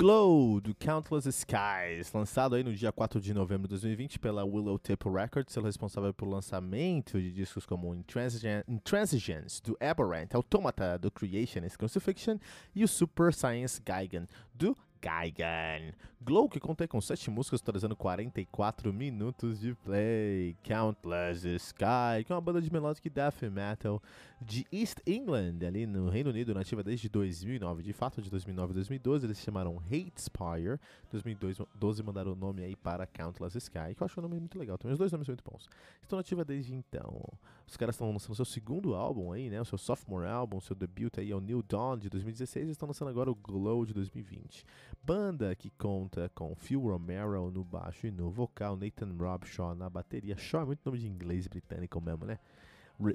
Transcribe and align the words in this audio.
Glow, 0.00 0.62
do 0.62 0.74
Countless 0.74 1.28
Skies, 1.28 2.10
lançado 2.14 2.54
aí 2.54 2.64
no 2.64 2.72
dia 2.72 2.90
4 2.90 3.20
de 3.20 3.34
novembro 3.34 3.68
de 3.68 3.74
2020 3.74 4.18
pela 4.18 4.46
Willow 4.46 4.78
Tip 4.78 5.04
Records, 5.06 5.52
sendo 5.52 5.66
responsável 5.66 6.14
pelo 6.14 6.30
lançamento 6.30 7.20
de 7.20 7.30
discos 7.30 7.66
como 7.66 7.94
Intransigence, 7.94 9.62
do 9.62 9.76
Aberrant, 9.78 10.32
Automata, 10.32 10.98
do 10.98 11.10
Creationist 11.10 11.76
Crucifixion 11.76 12.38
e 12.74 12.82
o 12.82 12.88
Super 12.88 13.34
Science 13.34 13.78
Geigen, 13.86 14.26
do 14.54 14.74
Geigen. 15.00 15.94
Glow, 16.22 16.48
que 16.48 16.60
contei 16.60 16.86
com 16.86 17.00
7 17.00 17.30
músicas, 17.30 17.60
totalizando 17.60 17.96
44 17.96 18.92
minutos 18.92 19.58
de 19.58 19.74
play. 19.74 20.54
Countless 20.62 21.46
Sky, 21.56 22.24
que 22.26 22.32
é 22.32 22.34
uma 22.34 22.40
banda 22.40 22.60
de 22.60 22.70
melodic 22.70 23.08
death 23.08 23.42
metal 23.50 24.02
de 24.40 24.66
East 24.72 24.98
England, 25.06 25.66
ali 25.66 25.86
no 25.86 26.08
Reino 26.08 26.30
Unido, 26.30 26.54
nativa 26.54 26.82
desde 26.82 27.08
2009. 27.08 27.82
De 27.82 27.92
fato, 27.92 28.22
de 28.22 28.30
2009 28.30 28.72
a 28.72 28.74
2012, 28.74 29.26
eles 29.26 29.38
se 29.38 29.44
chamaram 29.44 29.78
Hatespire. 29.78 30.78
2012 31.10 32.02
mandaram 32.02 32.32
o 32.32 32.34
nome 32.34 32.64
aí 32.64 32.74
para 32.76 33.06
Countless 33.06 33.56
Sky, 33.58 33.94
que 33.94 34.02
eu 34.02 34.04
acho 34.04 34.18
um 34.20 34.22
nome 34.22 34.38
muito 34.38 34.58
legal. 34.58 34.78
Também 34.78 34.92
os 34.92 34.98
dois 34.98 35.12
nomes 35.12 35.26
são 35.26 35.32
muito 35.32 35.44
bons. 35.44 35.68
Estão 36.02 36.16
nativa 36.18 36.44
desde 36.44 36.74
então. 36.74 37.22
Os 37.66 37.76
caras 37.76 37.94
estão 37.94 38.10
lançando 38.10 38.34
seu 38.34 38.44
segundo 38.44 38.94
álbum 38.94 39.32
aí, 39.32 39.48
né? 39.48 39.60
O 39.60 39.64
seu 39.64 39.78
sophomore 39.78 40.26
álbum, 40.26 40.60
seu 40.60 40.74
debut 40.74 41.18
aí 41.18 41.30
é 41.30 41.36
o 41.36 41.40
New 41.40 41.62
Dawn 41.62 41.98
de 41.98 42.08
2016 42.08 42.68
e 42.68 42.72
estão 42.72 42.88
lançando 42.88 43.08
agora 43.08 43.30
o 43.30 43.34
Glow 43.34 43.86
de 43.86 43.94
2020. 43.94 44.64
Banda 45.02 45.54
que 45.54 45.70
conta 45.70 46.30
com 46.34 46.54
Phil 46.54 46.80
Romero 46.80 47.50
no 47.50 47.64
baixo 47.64 48.06
e 48.06 48.10
no 48.10 48.30
vocal, 48.30 48.76
Nathan 48.76 49.16
Robshaw 49.16 49.74
na 49.74 49.88
bateria. 49.88 50.36
Shaw 50.36 50.62
é 50.62 50.64
muito 50.66 50.80
nome 50.84 50.98
de 50.98 51.08
inglês 51.08 51.46
britânico 51.46 52.00
mesmo, 52.00 52.24
né? 52.24 52.38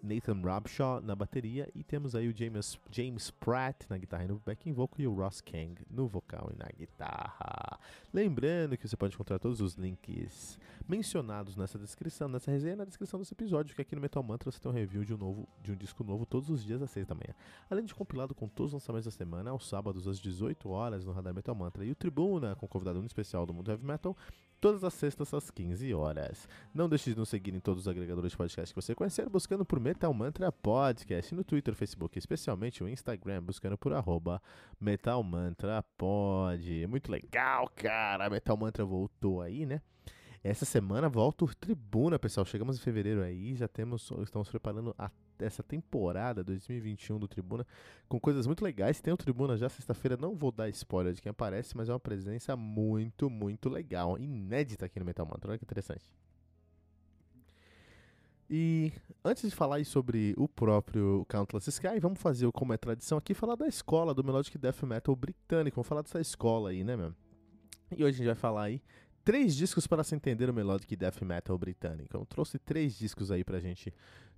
Nathan 0.04 0.42
Robshaw 0.42 1.00
na 1.02 1.16
bateria 1.16 1.70
e 1.76 1.84
temos 1.84 2.16
aí 2.16 2.28
o 2.28 2.36
James, 2.36 2.80
James 2.92 3.30
Pratt 3.32 3.84
na 3.90 3.98
guitarra 3.98 4.26
e 4.26 4.28
no 4.28 4.42
backing 4.46 4.74
vocal 4.74 5.00
e 5.00 5.08
o 5.08 5.14
Ross 5.14 5.42
Kang 5.42 5.76
no 5.90 6.08
vocal 6.08 6.52
e 6.54 6.58
na 6.58 6.68
guitarra. 6.78 7.80
Lembrando 8.14 8.78
que 8.78 8.88
você 8.88 8.98
pode 8.98 9.14
encontrar 9.14 9.40
todos 9.40 9.62
os 9.62 9.76
links 9.76 10.60
mencionados 10.88 11.56
nessa 11.56 11.78
descrição, 11.78 12.28
nessa 12.28 12.52
resenha, 12.52 12.76
na 12.76 12.86
descrição 12.86 13.20
desse 13.20 13.34
episódio, 13.34 13.76
que 13.76 13.82
aqui 13.82 13.96
no 13.96 14.02
Metal 14.02 14.22
Mantra 14.22 14.52
você 14.52 14.60
tem 14.60 14.72
um 14.72 14.76
review 14.76 15.04
de 15.04 15.14
um, 15.14 15.18
novo, 15.18 15.48
de 15.62 15.72
um 15.72 15.76
disco 15.76 16.04
novo 16.04 16.26
todos 16.26 16.50
os 16.50 16.64
dias 16.64 16.82
às 16.82 16.92
6 16.92 17.08
da 17.08 17.16
manhã. 17.16 17.34
Além 17.70 17.86
de 17.86 17.94
compilado 17.94 18.34
com 18.34 18.48
todos 18.48 18.74
os 18.74 18.82
lançamentos 18.82 19.06
da 19.06 19.12
semana, 19.12 19.52
aos 19.52 19.68
sábados 19.68 20.08
às 20.08 20.20
18 20.20 20.70
horas 20.70 21.06
no 21.06 21.12
Radar 21.12 21.34
Metal 21.34 21.56
Mantra 21.56 21.86
e 21.86 21.92
o 21.92 21.96
Tribuna 21.96 22.56
com 22.56 22.68
convidado 22.68 23.04
especial 23.06 23.46
do 23.46 23.54
mundo 23.54 23.70
heavy 23.72 23.86
metal 23.86 24.16
todas 24.66 24.84
as 24.84 24.96
sextas 24.96 25.32
às 25.32 25.52
15 25.52 25.94
horas. 25.94 26.50
Não 26.74 26.90
deixe 26.90 27.14
de 27.14 27.20
nos 27.20 27.30
seguir 27.30 27.54
em 27.54 27.60
todos 27.60 27.82
os 27.82 27.88
agregadores 27.88 28.32
de 28.32 28.38
podcast 28.38 28.74
que 28.74 28.82
você 28.82 28.96
conhecer, 28.96 29.30
buscando 29.30 29.64
por 29.64 29.80
Metal 29.80 30.12
Mantra 30.12 30.52
Podcast, 30.52 31.36
no 31.36 31.44
Twitter, 31.44 31.76
Facebook, 31.76 32.18
especialmente 32.18 32.84
o 32.84 32.90
Instagram, 32.90 33.44
buscando 33.44 33.78
por 33.78 33.94
arroba 33.94 34.42
Metal 34.82 35.22
Mantra 35.22 35.84
Pod. 35.96 36.88
Muito 36.88 37.12
legal, 37.12 37.70
cara! 37.76 38.28
Metal 38.28 38.58
Mantra 38.58 38.84
voltou 38.84 39.40
aí, 39.40 39.68
né? 39.68 39.84
Essa 40.48 40.64
semana 40.64 41.10
volta 41.10 41.44
o 41.44 41.56
Tribuna, 41.56 42.20
pessoal. 42.20 42.46
Chegamos 42.46 42.78
em 42.78 42.80
fevereiro 42.80 43.24
aí, 43.24 43.56
já 43.56 43.68
temos, 43.68 44.12
estamos 44.22 44.48
preparando 44.48 44.94
a, 44.96 45.10
essa 45.40 45.64
temporada 45.64 46.44
2021 46.44 47.18
do 47.18 47.28
Tribuna 47.28 47.66
com 48.08 48.20
coisas 48.20 48.46
muito 48.46 48.64
legais. 48.64 49.02
Tem 49.02 49.12
o 49.12 49.18
Tribuna 49.18 49.58
já 49.58 49.68
sexta-feira, 49.70 50.16
não 50.16 50.36
vou 50.36 50.52
dar 50.52 50.70
spoiler 50.70 51.14
de 51.14 51.22
quem 51.24 51.32
aparece, 51.32 51.76
mas 51.76 51.90
é 51.90 51.94
uma 51.94 52.00
presença 52.00 52.56
muito, 52.56 53.28
muito 53.28 53.70
legal, 53.70 54.20
inédita 54.20 54.86
aqui 54.86 55.00
no 55.00 55.06
Metal 55.06 55.26
Mantra. 55.26 55.50
Olha 55.50 55.58
que 55.58 55.66
interessante. 55.66 56.08
E 58.48 58.94
antes 59.24 59.50
de 59.50 59.56
falar 59.56 59.84
sobre 59.84 60.36
o 60.38 60.48
próprio 60.48 61.26
Countless 61.28 61.72
Sky, 61.72 62.00
vamos 62.00 62.22
fazer, 62.22 62.52
como 62.52 62.72
é 62.72 62.78
tradição 62.78 63.18
aqui, 63.18 63.34
falar 63.34 63.56
da 63.56 63.68
escola 63.68 64.14
do 64.14 64.24
Melodic 64.24 64.60
Death 64.60 64.84
Metal 64.84 65.16
britânico. 65.16 65.78
Vamos 65.78 65.88
falar 65.88 66.04
dessa 66.04 66.22
escola 66.22 66.70
aí, 66.70 66.84
né, 66.84 66.96
meu? 66.96 67.16
E 67.98 68.04
hoje 68.04 68.16
a 68.16 68.18
gente 68.18 68.26
vai 68.28 68.36
falar 68.36 68.64
aí 68.64 68.82
três 69.26 69.56
discos 69.56 69.88
para 69.88 70.04
se 70.04 70.16
entender 70.16 70.50
o 70.50 70.54
Melodic 70.54 70.96
Death 70.96 71.22
Metal 71.24 71.58
britânico. 71.58 72.16
Eu 72.16 72.26
trouxe 72.28 72.60
três 72.60 72.96
discos 72.96 73.32
aí 73.32 73.44
pra 73.44 73.60
gente 73.60 73.92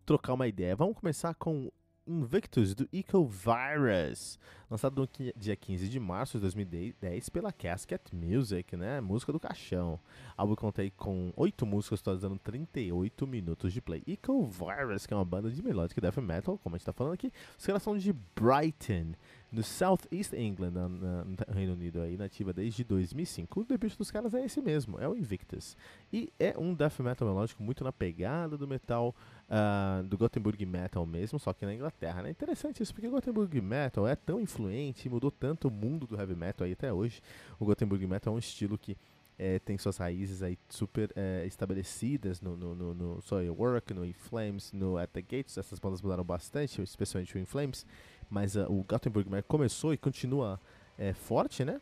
trocar 0.05 0.33
uma 0.33 0.47
ideia. 0.47 0.77
Vamos 0.77 0.97
começar 0.97 1.35
com 1.35 1.69
Invictus 2.07 2.73
do 2.73 2.87
Ecovirus, 2.93 4.39
lançado 4.71 5.01
no 5.01 5.09
dia 5.35 5.57
15 5.57 5.89
de 5.89 5.99
março 5.99 6.37
de 6.37 6.43
2010 6.43 7.27
pela 7.27 7.51
Casket 7.51 8.01
Music, 8.13 8.77
né? 8.77 9.01
Música 9.01 9.33
do 9.33 9.39
caixão. 9.41 9.95
O 9.95 9.99
álbum 10.37 10.55
contei 10.55 10.89
com 10.89 11.33
8 11.35 11.65
músicas, 11.65 12.01
totalizando 12.01 12.39
38 12.39 13.27
minutos 13.27 13.73
de 13.73 13.81
play. 13.81 14.03
Ecovirus, 14.07 15.05
que 15.05 15.13
é 15.13 15.17
uma 15.17 15.25
banda 15.25 15.51
de 15.51 15.61
melodic 15.61 15.99
death 15.99 16.17
metal, 16.17 16.57
como 16.57 16.75
a 16.75 16.77
gente 16.77 16.85
tá 16.85 16.93
falando 16.93 17.13
aqui, 17.13 17.29
os 17.59 17.65
caras 17.65 17.83
são 17.83 17.97
de 17.97 18.13
Brighton 18.13 19.11
no 19.51 19.63
South 19.63 19.99
East 20.11 20.33
England, 20.33 20.71
no 20.71 21.53
Reino 21.53 21.73
Unido, 21.73 22.01
aí, 22.01 22.17
nativa 22.17 22.51
desde 22.51 22.83
2005. 22.83 23.61
O 23.61 23.63
debut 23.63 23.95
dos 23.95 24.11
caras 24.11 24.33
é 24.33 24.43
esse 24.43 24.61
mesmo, 24.61 24.99
é 24.99 25.07
o 25.07 25.15
Invictus. 25.15 25.77
E 26.11 26.31
é 26.37 26.53
um 26.57 26.73
death 26.73 26.99
metal 26.99 27.27
melódico 27.27 27.63
muito 27.63 27.83
na 27.83 27.93
pegada 27.93 28.57
do 28.57 28.67
metal, 28.67 29.15
uh, 29.49 30.03
do 30.03 30.17
Gothenburg 30.17 30.65
Metal 30.65 31.05
mesmo, 31.05 31.39
só 31.39 31.53
que 31.53 31.65
na 31.65 31.73
Inglaterra. 31.73 32.21
Né? 32.21 32.29
Interessante 32.29 32.83
isso, 32.83 32.93
porque 32.93 33.07
o 33.07 33.11
Gothenburg 33.11 33.61
Metal 33.61 34.05
é 34.07 34.15
tão 34.15 34.39
influente, 34.41 35.09
mudou 35.09 35.31
tanto 35.31 35.69
o 35.69 35.71
mundo 35.71 36.05
do 36.05 36.19
heavy 36.19 36.35
metal 36.35 36.65
aí 36.65 36.73
até 36.73 36.91
hoje. 36.91 37.21
O 37.59 37.65
Gothenburg 37.65 38.05
Metal 38.05 38.33
é 38.33 38.35
um 38.35 38.39
estilo 38.39 38.77
que 38.77 38.97
é, 39.39 39.59
tem 39.59 39.77
suas 39.77 39.97
raízes 39.97 40.41
aí 40.41 40.57
super 40.67 41.11
é, 41.15 41.45
estabelecidas 41.45 42.41
no, 42.41 42.57
no, 42.57 42.73
no, 42.73 42.93
no 42.93 43.21
Soilwork, 43.21 43.93
no 43.93 44.03
In 44.03 44.13
Flames, 44.13 44.71
no 44.73 44.97
At 44.97 45.11
The 45.11 45.21
Gates. 45.21 45.57
Essas 45.57 45.79
bandas 45.79 46.01
mudaram 46.01 46.23
bastante, 46.23 46.81
especialmente 46.81 47.35
o 47.37 47.39
In 47.39 47.45
Flames 47.45 47.85
mas 48.29 48.55
uh, 48.55 48.65
o 48.69 48.83
Gothenburg 48.83 49.29
começou 49.47 49.93
e 49.93 49.97
continua 49.97 50.59
é, 50.97 51.13
forte, 51.13 51.63
né? 51.63 51.79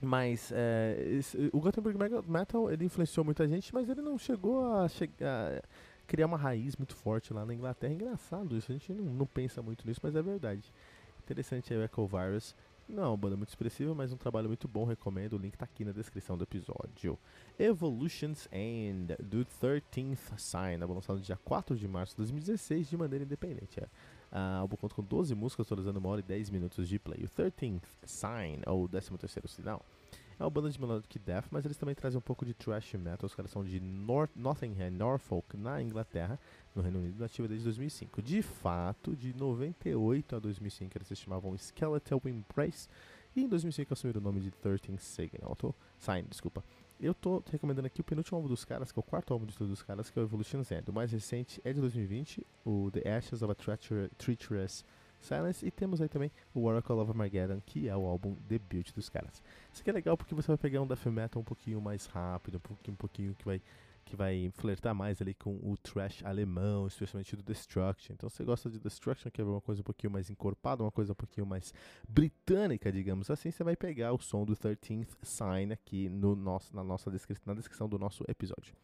Mas 0.00 0.52
é, 0.52 0.96
esse, 1.18 1.50
o 1.52 1.60
Gothenburg 1.60 1.98
Metal 2.28 2.70
ele 2.70 2.84
influenciou 2.84 3.24
muita 3.24 3.48
gente, 3.48 3.74
mas 3.74 3.88
ele 3.88 4.00
não 4.00 4.16
chegou 4.16 4.64
a, 4.64 4.86
criar 6.06 6.26
uma 6.26 6.38
raiz 6.38 6.76
muito 6.76 6.94
forte 6.94 7.32
lá 7.32 7.44
na 7.44 7.52
Inglaterra. 7.52 7.92
É 7.92 7.96
engraçado 7.96 8.56
isso, 8.56 8.70
a 8.70 8.74
gente 8.74 8.92
não, 8.92 9.04
não 9.04 9.26
pensa 9.26 9.60
muito 9.60 9.86
nisso, 9.86 10.00
mas 10.02 10.14
é 10.14 10.22
verdade. 10.22 10.72
Interessante 11.24 11.72
aí 11.72 11.78
o 11.78 11.82
Echo 11.82 12.06
Virus. 12.06 12.54
Não 12.88 13.02
é 13.02 13.06
uma 13.06 13.16
banda 13.18 13.36
muito 13.36 13.50
expressiva, 13.50 13.94
mas 13.94 14.12
um 14.12 14.16
trabalho 14.16 14.48
muito 14.48 14.66
bom, 14.66 14.86
recomendo. 14.86 15.34
O 15.34 15.38
link 15.38 15.58
tá 15.58 15.66
aqui 15.66 15.84
na 15.84 15.92
descrição 15.92 16.38
do 16.38 16.44
episódio. 16.44 17.18
Evolution's 17.58 18.48
End, 18.50 19.14
do 19.22 19.44
13th 19.44 20.38
Sign, 20.38 20.82
lançado 20.82 21.16
no 21.16 21.22
dia 21.22 21.36
4 21.44 21.76
de 21.76 21.86
março 21.86 22.14
de 22.14 22.18
2016 22.18 22.88
de 22.88 22.96
maneira 22.96 23.26
independente. 23.26 23.78
É. 23.78 23.86
Uh, 24.30 24.60
álbum 24.60 24.76
conta 24.76 24.94
com 24.94 25.02
12 25.02 25.34
músicas, 25.34 25.66
totalizando 25.66 25.98
uma 25.98 26.08
hora 26.08 26.20
e 26.20 26.24
10 26.24 26.50
minutos 26.50 26.88
de 26.88 26.98
play. 26.98 27.24
O 27.24 27.28
13th 27.28 27.82
Sign, 28.04 28.62
ou 28.66 28.88
13 28.88 29.10
sinal, 29.46 29.84
é 30.38 30.44
uma 30.44 30.50
banda 30.50 30.70
de 30.70 30.80
melodic 30.80 31.18
death, 31.18 31.46
mas 31.50 31.64
eles 31.64 31.76
também 31.76 31.94
trazem 31.94 32.18
um 32.18 32.22
pouco 32.22 32.44
de 32.44 32.54
thrash 32.54 32.94
metal. 32.94 33.26
Os 33.26 33.34
caras 33.34 33.50
são 33.50 33.64
de 33.64 33.80
North, 33.80 34.30
Nottingham, 34.36 34.90
Norfolk, 34.90 35.56
na 35.56 35.82
Inglaterra, 35.82 36.38
no 36.74 36.82
Reino 36.82 37.00
Unido, 37.00 37.18
nativa 37.18 37.48
desde 37.48 37.64
2005. 37.64 38.22
De 38.22 38.40
fato, 38.40 39.16
de 39.16 39.34
98 39.34 40.36
a 40.36 40.38
2005 40.38 40.96
eles 40.96 41.08
se 41.08 41.16
chamavam 41.16 41.56
Skeletal 41.56 42.20
Embrace, 42.26 42.88
e 43.34 43.42
em 43.42 43.48
2005 43.48 43.92
assumiram 43.92 44.20
o 44.20 44.24
nome 44.24 44.40
de 44.40 44.50
13th 44.50 44.98
Signal, 44.98 45.56
Sign, 45.98 46.26
desculpa. 46.28 46.62
Eu 47.00 47.14
tô 47.14 47.44
recomendando 47.48 47.86
aqui 47.86 48.00
o 48.00 48.04
penúltimo 48.04 48.36
álbum 48.36 48.48
dos 48.48 48.64
caras, 48.64 48.90
que 48.90 48.98
é 48.98 49.00
o 49.00 49.04
quarto 49.04 49.32
álbum 49.32 49.46
de 49.46 49.56
todos 49.56 49.72
os 49.72 49.82
caras, 49.84 50.10
que 50.10 50.18
é 50.18 50.22
o 50.22 50.24
Evolution's 50.24 50.68
End. 50.72 50.90
O 50.90 50.92
mais 50.92 51.12
recente 51.12 51.60
é 51.64 51.72
de 51.72 51.80
2020, 51.80 52.44
o 52.64 52.90
The 52.90 53.08
Ashes 53.08 53.40
of 53.40 53.52
a 53.52 53.54
Treacherous 54.16 54.84
Silence. 55.20 55.64
E 55.64 55.70
temos 55.70 56.00
aí 56.00 56.08
também 56.08 56.32
o 56.52 56.64
Oracle 56.64 56.96
of 56.96 57.08
Armageddon, 57.12 57.60
que 57.64 57.88
é 57.88 57.96
o 57.96 58.04
álbum 58.04 58.36
debut 58.48 58.92
dos 58.92 59.08
caras. 59.08 59.40
Isso 59.72 59.80
aqui 59.80 59.90
é 59.90 59.92
legal 59.92 60.16
porque 60.16 60.34
você 60.34 60.48
vai 60.48 60.58
pegar 60.58 60.82
um 60.82 60.88
death 60.88 61.06
metal 61.06 61.40
um 61.40 61.44
pouquinho 61.44 61.80
mais 61.80 62.06
rápido, 62.06 62.56
um 62.56 62.60
pouquinho, 62.60 62.92
um 62.94 62.96
pouquinho 62.96 63.34
que 63.36 63.44
vai 63.44 63.62
que 64.08 64.16
vai 64.16 64.50
flertar 64.54 64.94
mais 64.94 65.20
ali 65.20 65.34
com 65.34 65.56
o 65.62 65.76
trash 65.76 66.24
alemão, 66.24 66.86
especialmente 66.86 67.36
do 67.36 67.42
Destruction. 67.42 68.14
Então, 68.14 68.28
você 68.28 68.42
gosta 68.42 68.70
de 68.70 68.78
Destruction, 68.78 69.30
que 69.30 69.40
é 69.40 69.44
uma 69.44 69.60
coisa 69.60 69.82
um 69.82 69.84
pouquinho 69.84 70.10
mais 70.12 70.30
encorpada, 70.30 70.82
uma 70.82 70.90
coisa 70.90 71.12
um 71.12 71.14
pouquinho 71.14 71.46
mais 71.46 71.74
britânica, 72.08 72.90
digamos 72.90 73.30
assim, 73.30 73.50
você 73.50 73.62
vai 73.62 73.76
pegar 73.76 74.12
o 74.12 74.18
som 74.18 74.44
do 74.44 74.56
13th 74.56 75.16
Sign 75.22 75.72
aqui 75.72 76.08
no 76.08 76.34
nosso, 76.34 76.74
na 76.74 76.82
nossa 76.82 77.10
descrição, 77.10 77.44
na 77.46 77.54
descrição 77.54 77.88
do 77.88 77.98
nosso 77.98 78.24
episódio. 78.26 78.74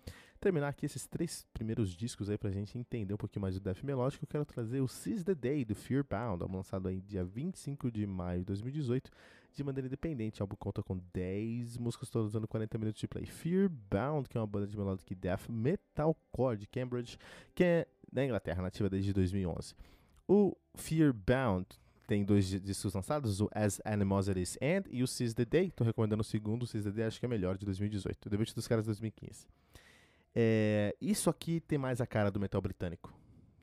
terminar 0.41 0.69
aqui 0.69 0.85
esses 0.85 1.06
três 1.06 1.47
primeiros 1.55 1.94
discos 1.94 2.29
aí 2.29 2.37
pra 2.37 2.50
gente 2.50 2.77
entender 2.77 3.15
um 3.15 3.17
pouquinho 3.17 3.41
mais 3.41 3.55
do 3.55 3.61
death 3.61 3.82
melódico, 3.82 4.25
eu 4.25 4.29
quero 4.29 4.44
trazer 4.44 4.81
o 4.82 4.88
Seize 4.88 5.25
the 5.25 5.35
Day 5.35 5.65
do 5.65 5.75
Fearbound, 5.75 6.44
lançado 6.53 6.87
aí 6.87 7.00
dia 7.00 7.25
25 7.25 7.91
de 7.91 8.06
maio 8.06 8.41
de 8.41 8.47
2018, 8.47 9.11
de 9.55 9.65
maneira 9.65 9.87
independente. 9.87 10.41
O 10.41 10.45
álbum 10.45 10.56
conta 10.56 10.83
com 10.83 10.99
10 11.12 11.79
músicas, 11.79 12.11
todas 12.11 12.29
usando 12.29 12.49
40 12.49 12.77
minutos 12.79 13.01
de 13.01 13.09
play. 13.09 13.27
Fearbound, 13.27 14.29
que 14.29 14.37
é 14.37 14.41
uma 14.41 14.47
banda 14.47 14.67
de 14.67 14.77
melodic 14.77 15.15
death 15.15 15.49
metalcore 15.49 16.59
de 16.59 16.67
Cambridge, 16.67 17.19
que 17.55 17.65
é 17.65 17.87
da 18.12 18.25
Inglaterra, 18.25 18.62
nativa 18.62 18.89
desde 18.89 19.12
2011. 19.12 19.75
O 20.27 20.56
Fearbound 20.75 21.67
tem 22.06 22.25
dois 22.25 22.47
discos 22.47 22.95
lançados, 22.95 23.41
o 23.41 23.49
As 23.53 23.81
Animosities 23.85 24.59
End 24.61 24.89
e 24.91 25.03
o 25.03 25.06
Seize 25.06 25.35
the 25.35 25.45
Day. 25.45 25.71
Tô 25.71 25.85
recomendando 25.85 26.21
o 26.21 26.25
segundo, 26.25 26.65
o 26.65 26.67
Seize 26.67 26.89
the 26.91 26.95
Day, 26.95 27.06
acho 27.06 27.19
que 27.19 27.27
é 27.27 27.29
melhor, 27.29 27.56
de 27.56 27.65
2018. 27.65 28.27
O 28.27 28.31
debut 28.31 28.53
dos 28.55 28.69
caras 28.69 28.85
de 28.85 28.89
2015. 28.89 29.47
É, 30.35 30.95
isso 31.01 31.31
aqui 31.31 31.61
tem 31.61 31.79
mais 31.79 32.01
a 32.01 32.06
cara 32.06 32.31
do 32.31 32.41
metal 32.41 32.61
britânico, 32.61 33.15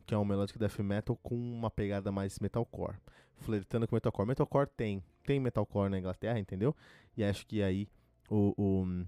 que 0.05 0.13
é 0.13 0.17
um 0.17 0.25
melodic 0.25 0.57
death 0.57 0.79
metal 0.79 1.17
com 1.17 1.35
uma 1.35 1.69
pegada 1.69 2.11
mais 2.11 2.39
metalcore, 2.39 2.95
flertando 3.41 3.88
com 3.88 3.95
metalcore. 3.95 4.27
Metalcore 4.27 4.69
tem, 4.75 5.03
tem 5.25 5.39
metalcore 5.39 5.89
na 5.89 5.99
Inglaterra, 5.99 6.39
entendeu? 6.39 6.75
E 7.17 7.23
acho 7.23 7.45
que 7.45 7.61
aí 7.61 7.88
o, 8.29 8.53
o 8.57 9.05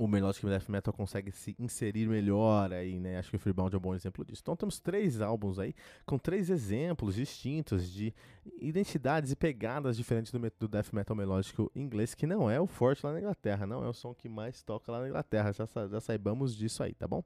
o 0.00 0.08
Melodic 0.08 0.46
Death 0.46 0.66
Metal 0.70 0.94
consegue 0.94 1.30
se 1.30 1.54
inserir 1.58 2.08
melhor 2.08 2.72
aí, 2.72 2.98
né? 2.98 3.18
Acho 3.18 3.28
que 3.28 3.36
o 3.36 3.38
Freebound 3.38 3.74
é 3.74 3.76
um 3.76 3.82
bom 3.82 3.94
exemplo 3.94 4.24
disso. 4.24 4.40
Então 4.42 4.56
temos 4.56 4.80
três 4.80 5.20
álbuns 5.20 5.58
aí 5.58 5.74
com 6.06 6.16
três 6.16 6.48
exemplos 6.48 7.16
distintos 7.16 7.86
de 7.92 8.14
identidades 8.58 9.30
e 9.30 9.36
pegadas 9.36 9.98
diferentes 9.98 10.32
do, 10.32 10.38
do 10.58 10.68
Death 10.68 10.94
Metal 10.94 11.14
melódico 11.14 11.70
inglês, 11.76 12.14
que 12.14 12.26
não 12.26 12.50
é 12.50 12.58
o 12.58 12.66
forte 12.66 13.04
lá 13.04 13.12
na 13.12 13.18
Inglaterra, 13.18 13.66
não 13.66 13.84
é 13.84 13.88
o 13.90 13.92
som 13.92 14.14
que 14.14 14.26
mais 14.26 14.62
toca 14.62 14.90
lá 14.90 15.00
na 15.00 15.08
Inglaterra, 15.08 15.52
já, 15.52 15.66
já 15.66 16.00
saibamos 16.00 16.56
disso 16.56 16.82
aí, 16.82 16.94
tá 16.94 17.06
bom? 17.06 17.22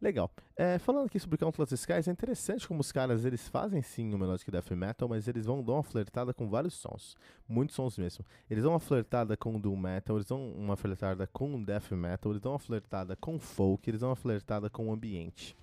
Legal. 0.00 0.30
É, 0.56 0.78
falando 0.78 1.06
aqui 1.06 1.20
sobre 1.20 1.36
Countless 1.36 1.74
Skies, 1.74 2.08
é 2.08 2.10
interessante 2.10 2.66
como 2.66 2.80
os 2.80 2.90
caras 2.90 3.26
eles 3.26 3.46
fazem 3.48 3.82
sim 3.82 4.14
o 4.14 4.18
Melodic 4.18 4.50
Death 4.50 4.70
Metal, 4.70 5.06
mas 5.06 5.28
eles 5.28 5.44
vão 5.44 5.62
dar 5.62 5.74
uma 5.74 5.82
flertada 5.82 6.32
com 6.32 6.48
vários 6.48 6.72
sons. 6.72 7.14
Muitos 7.46 7.76
sons 7.76 7.98
mesmo. 7.98 8.24
Eles 8.48 8.62
dão 8.62 8.72
uma 8.72 8.80
flertada 8.80 9.36
com 9.36 9.60
Doom 9.60 9.76
Metal, 9.76 10.16
eles 10.16 10.26
dão 10.26 10.52
uma 10.52 10.74
flertada 10.74 11.26
com 11.26 11.62
Death 11.62 11.90
Metal, 11.90 12.32
eles 12.32 12.40
dão 12.40 12.52
uma 12.52 12.58
flertada 12.58 13.14
com 13.14 13.38
Folk, 13.38 13.90
eles 13.90 14.00
dão 14.00 14.08
uma 14.08 14.16
flertada 14.16 14.70
com 14.70 14.88
o 14.88 14.92
ambiente. 14.92 15.54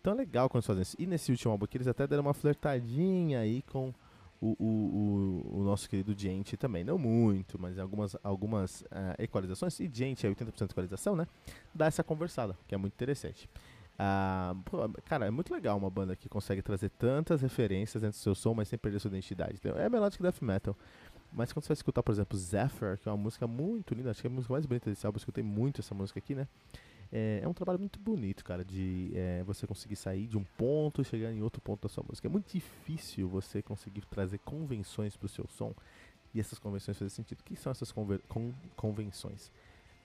Então 0.00 0.14
é 0.14 0.16
legal 0.16 0.48
quando 0.48 0.62
eles 0.62 0.66
fazem 0.66 0.82
isso. 0.82 0.96
E 0.98 1.06
nesse 1.06 1.30
último 1.30 1.52
álbum 1.52 1.64
aqui 1.64 1.76
eles 1.76 1.86
até 1.86 2.08
deram 2.08 2.24
uma 2.24 2.34
flertadinha 2.34 3.38
aí 3.38 3.62
com 3.62 3.94
o, 4.40 4.48
o, 4.58 4.66
o, 4.66 5.60
o, 5.60 5.64
nosso 5.64 5.88
querido 5.88 6.12
Gente 6.16 6.56
também. 6.56 6.84
Não 6.84 6.98
muito, 6.98 7.58
mas 7.58 7.78
algumas, 7.78 8.16
algumas 8.22 8.82
uh, 8.82 9.14
equalizações. 9.18 9.78
E 9.80 9.90
Gente 9.92 10.26
é 10.26 10.30
80% 10.30 10.66
de 10.66 10.72
equalização, 10.72 11.16
né? 11.16 11.26
Dá 11.74 11.86
essa 11.86 12.02
conversada, 12.04 12.56
que 12.66 12.74
é 12.74 12.78
muito 12.78 12.94
interessante. 12.94 13.48
Ah, 13.98 14.54
cara, 15.06 15.26
é 15.26 15.30
muito 15.30 15.52
legal 15.52 15.76
uma 15.78 15.88
banda 15.88 16.14
que 16.14 16.28
consegue 16.28 16.60
trazer 16.60 16.90
tantas 16.90 17.40
referências 17.40 18.02
dentro 18.02 18.18
do 18.18 18.22
seu 18.22 18.34
som, 18.34 18.52
mas 18.54 18.68
sem 18.68 18.78
perder 18.78 19.00
sua 19.00 19.08
identidade. 19.08 19.54
Então, 19.58 19.76
é 19.76 19.88
melodic 19.88 20.22
death 20.22 20.42
metal. 20.42 20.76
Mas 21.32 21.52
quando 21.52 21.64
você 21.64 21.68
vai 21.68 21.74
escutar, 21.74 22.02
por 22.02 22.12
exemplo, 22.12 22.38
Zephyr, 22.38 22.98
que 22.98 23.08
é 23.08 23.12
uma 23.12 23.18
música 23.18 23.46
muito 23.46 23.94
linda, 23.94 24.10
acho 24.10 24.20
que 24.20 24.26
é 24.26 24.30
a 24.30 24.32
música 24.32 24.52
mais 24.52 24.66
bonita 24.66 24.90
desse 24.90 25.06
álbum, 25.06 25.16
eu 25.16 25.20
escutei 25.20 25.42
muito 25.42 25.80
essa 25.80 25.94
música 25.94 26.18
aqui, 26.18 26.34
né? 26.34 26.46
É, 27.12 27.40
é 27.42 27.48
um 27.48 27.52
trabalho 27.52 27.78
muito 27.78 27.98
bonito, 27.98 28.44
cara, 28.44 28.64
de 28.64 29.12
é, 29.14 29.42
você 29.44 29.66
conseguir 29.66 29.96
sair 29.96 30.26
de 30.26 30.36
um 30.36 30.44
ponto 30.56 31.00
e 31.00 31.04
chegar 31.04 31.30
em 31.32 31.42
outro 31.42 31.60
ponto 31.60 31.82
da 31.82 31.88
sua 31.88 32.04
música. 32.06 32.26
É 32.26 32.30
muito 32.30 32.50
difícil 32.52 33.28
você 33.28 33.62
conseguir 33.62 34.02
trazer 34.06 34.38
convenções 34.38 35.16
para 35.16 35.26
o 35.26 35.28
seu 35.28 35.46
som 35.46 35.74
e 36.34 36.40
essas 36.40 36.58
convenções 36.58 36.98
fazem 36.98 37.14
sentido. 37.14 37.40
O 37.40 37.44
que 37.44 37.56
são 37.56 37.70
essas 37.70 37.92
con 37.92 38.52
convenções? 38.76 39.50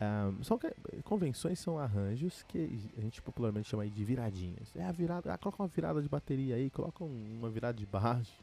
Um, 0.01 0.43
são 0.43 0.59
convenções 1.03 1.59
são 1.59 1.77
arranjos 1.77 2.41
que 2.47 2.89
a 2.97 3.01
gente 3.01 3.21
popularmente 3.21 3.69
chama 3.69 3.87
de 3.87 4.03
viradinhas. 4.03 4.75
É 4.75 4.83
a 4.83 4.91
virada, 4.91 5.31
ah, 5.31 5.37
coloca 5.37 5.61
uma 5.61 5.67
virada 5.67 6.01
de 6.01 6.09
bateria 6.09 6.55
aí, 6.55 6.71
coloca 6.71 7.03
um, 7.03 7.37
uma 7.37 7.51
virada 7.51 7.77
de 7.77 7.85
baixo. 7.85 8.33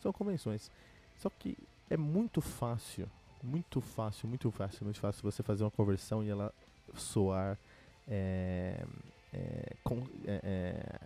São 0.00 0.12
convenções. 0.12 0.70
Só 1.16 1.30
que 1.30 1.56
é 1.88 1.96
muito 1.96 2.42
fácil, 2.42 3.08
muito 3.42 3.80
fácil, 3.80 4.28
muito 4.28 4.50
fácil, 4.50 4.84
muito 4.84 5.00
fácil 5.00 5.22
você 5.22 5.42
fazer 5.42 5.64
uma 5.64 5.70
conversão 5.70 6.22
e 6.22 6.28
ela 6.28 6.52
soar 6.94 7.58
é, 8.06 8.84
é, 9.32 9.76
com, 9.82 10.02
é, 10.26 11.00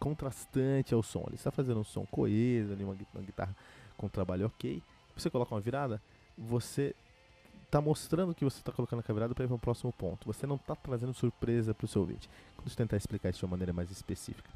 contrastante 0.00 0.92
ao 0.92 1.04
som. 1.04 1.22
Ele 1.28 1.36
está 1.36 1.52
fazendo 1.52 1.78
um 1.78 1.84
som 1.84 2.04
coeso, 2.04 2.72
ali, 2.72 2.82
uma, 2.82 2.96
uma 3.14 3.22
guitarra 3.22 3.54
com 3.96 4.08
trabalho 4.08 4.46
ok. 4.46 4.82
Você 5.16 5.30
coloca 5.30 5.54
uma 5.54 5.60
virada, 5.60 6.02
você 6.36 6.96
tá 7.70 7.80
mostrando 7.80 8.34
que 8.34 8.44
você 8.44 8.58
está 8.58 8.72
colocando 8.72 9.02
a 9.06 9.12
virada 9.12 9.34
para 9.34 9.44
ir 9.44 9.48
para 9.48 9.56
o 9.56 9.58
próximo 9.58 9.92
ponto. 9.92 10.26
Você 10.26 10.46
não 10.46 10.56
está 10.56 10.74
trazendo 10.74 11.14
surpresa 11.14 11.72
para 11.72 11.84
o 11.84 11.88
seu 11.88 12.02
ouvinte. 12.02 12.28
Eu 12.58 12.74
tentar 12.74 12.96
explicar 12.96 13.30
isso 13.30 13.38
de 13.38 13.44
uma 13.44 13.52
maneira 13.52 13.72
mais 13.72 13.90
específica. 13.90 14.50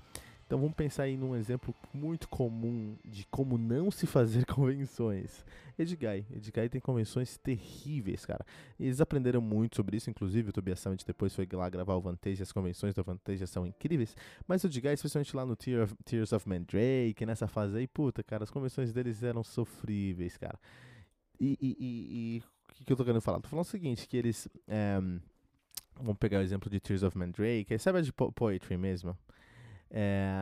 Então 0.47 0.59
vamos 0.59 0.75
pensar 0.75 1.05
aí 1.05 1.17
num 1.17 1.35
exemplo 1.35 1.75
muito 1.93 2.29
comum 2.29 2.97
de 3.05 3.27
como 3.31 3.57
não 3.57 3.91
se 3.91 4.07
fazer 4.07 4.45
convenções. 4.47 5.45
Edguy. 5.79 6.25
Edguy 6.31 6.69
tem 6.69 6.81
convenções 6.81 7.39
terríveis, 7.39 8.27
cara. 8.27 8.45
Eles 8.79 9.01
aprenderam 9.01 9.41
muito 9.41 9.77
sobre 9.77 9.97
isso, 9.97 10.11
inclusive 10.11 10.51
o 10.51 10.53
Tobias 10.53 10.81
Summit 10.81 11.05
depois 11.07 11.35
foi 11.35 11.49
lá 11.53 11.69
gravar 11.71 11.95
o 11.95 12.01
Vantage, 12.01 12.43
as 12.43 12.53
convenções 12.53 12.95
do 12.95 13.03
Vantage 13.03 13.47
são 13.47 13.67
incríveis. 13.67 14.15
Mas 14.47 14.63
o 14.63 14.67
Edguy, 14.67 14.93
especialmente 14.93 15.35
lá 15.35 15.47
no 15.47 15.57
Tear 15.57 15.85
of, 15.85 15.95
Tears 16.05 16.33
of 16.33 16.47
Mandrake, 16.49 17.25
nessa 17.25 17.49
fase 17.49 17.79
aí, 17.79 17.87
puta, 17.87 18.23
cara, 18.23 18.45
as 18.45 18.51
convenções 18.51 18.93
deles 18.93 19.23
eram 19.23 19.43
sofríveis, 19.43 20.37
cara. 20.37 20.59
E, 21.41 21.59
e, 21.61 21.77
e, 21.81 22.37
e 22.37 22.43
o 22.81 22.85
que, 22.85 22.93
eu 22.93 22.97
tô 22.97 23.05
querendo 23.05 23.21
falar? 23.21 23.41
Tô 23.41 23.49
falando 23.49 23.65
o 23.65 23.69
seguinte, 23.69 24.07
que 24.09 24.17
eles. 24.17 24.49
É, 24.67 24.99
vamos 25.97 26.19
pegar 26.19 26.39
o 26.39 26.43
exemplo 26.43 26.69
de 26.69 26.81
Tears 26.81 27.03
of 27.03 27.17
Mandrake. 27.17 27.79
Sabe 27.79 27.99
a 27.99 28.03
de 28.03 28.13
po 28.13 28.33
Poetry 28.33 28.77
mesmo? 28.77 29.17
É, 29.91 30.33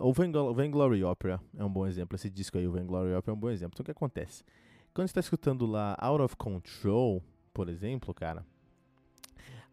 o 0.00 0.12
Vainglory 0.12 1.04
Opera 1.04 1.40
é 1.56 1.64
um 1.64 1.70
bom 1.70 1.86
exemplo. 1.86 2.16
Esse 2.16 2.28
disco 2.28 2.58
aí, 2.58 2.66
o 2.66 2.72
Vainglory 2.72 3.14
Opera, 3.14 3.32
é 3.32 3.36
um 3.36 3.38
bom 3.38 3.50
exemplo. 3.50 3.74
Então 3.74 3.82
o 3.82 3.84
que 3.84 3.92
acontece? 3.92 4.44
Quando 4.92 5.06
você 5.06 5.12
está 5.12 5.20
escutando 5.20 5.64
lá 5.64 5.96
Out 6.00 6.22
of 6.22 6.36
Control, 6.36 7.22
por 7.52 7.68
exemplo, 7.68 8.12
cara, 8.12 8.44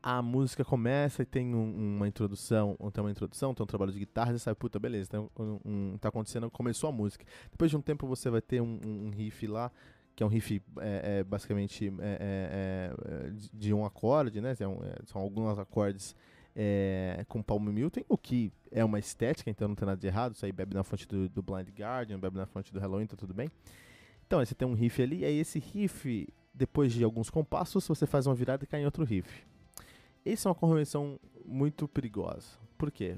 a 0.03 0.21
música 0.21 0.63
começa 0.63 1.23
e 1.23 1.25
tem 1.25 1.53
um, 1.55 1.95
uma 1.95 2.07
introdução, 2.07 2.77
tem 2.93 3.03
uma 3.03 3.11
introdução, 3.11 3.53
tem 3.53 3.63
um 3.63 3.67
trabalho 3.67 3.91
de 3.91 3.99
guitarra, 3.99 4.31
você 4.33 4.39
sabe, 4.39 4.57
puta, 4.57 4.79
beleza, 4.79 5.09
tem 5.09 5.19
um, 5.19 5.59
um, 5.65 5.97
tá 5.99 6.09
acontecendo, 6.09 6.49
começou 6.49 6.89
a 6.89 6.93
música. 6.93 7.25
Depois 7.51 7.69
de 7.69 7.77
um 7.77 7.81
tempo 7.81 8.07
você 8.07 8.29
vai 8.29 8.41
ter 8.41 8.61
um 8.61 9.11
riff 9.11 9.45
lá 9.47 9.71
que 10.15 10.23
é 10.23 10.25
um 10.25 10.29
riff 10.29 10.61
é, 10.79 11.19
é, 11.19 11.23
basicamente 11.23 11.87
é, 11.99 12.17
é, 12.19 12.93
é 13.29 13.33
de 13.53 13.73
um 13.73 13.85
acorde, 13.85 14.41
né? 14.41 14.55
São, 14.55 14.79
são 15.05 15.21
alguns 15.21 15.57
acordes 15.57 16.15
com 17.27 17.41
Palm 17.41 17.63
Muting, 17.69 18.03
o 18.09 18.17
que 18.17 18.51
é 18.71 18.83
uma 18.83 18.99
estética, 18.99 19.49
então 19.49 19.69
não 19.69 19.75
tem 19.75 19.85
nada 19.85 19.99
de 19.99 20.07
errado. 20.07 20.33
Isso 20.33 20.45
aí 20.45 20.51
bebe 20.51 20.73
na 20.73 20.83
fonte 20.83 21.07
do, 21.07 21.29
do 21.29 21.41
Blind 21.41 21.69
Guardian, 21.69 22.19
bebe 22.19 22.37
na 22.37 22.45
fonte 22.45 22.73
do 22.73 22.79
Halloween, 22.79 23.07
tá 23.07 23.15
tudo 23.15 23.33
bem. 23.33 23.49
Então, 24.27 24.39
aí 24.39 24.45
você 24.45 24.55
tem 24.55 24.67
um 24.67 24.73
riff 24.73 25.01
ali, 25.01 25.19
e 25.19 25.25
aí 25.25 25.39
esse 25.39 25.59
riff, 25.59 26.27
depois 26.53 26.93
de 26.93 27.03
alguns 27.03 27.29
compassos, 27.29 27.87
você 27.87 28.05
faz 28.05 28.27
uma 28.27 28.35
virada 28.35 28.63
e 28.63 28.67
cai 28.67 28.81
em 28.81 28.85
outro 28.85 29.03
riff. 29.03 29.45
Essa 30.25 30.47
é 30.47 30.49
uma 30.49 30.55
convenção 30.55 31.19
muito 31.45 31.87
perigosa. 31.87 32.57
Por 32.77 32.91
quê? 32.91 33.17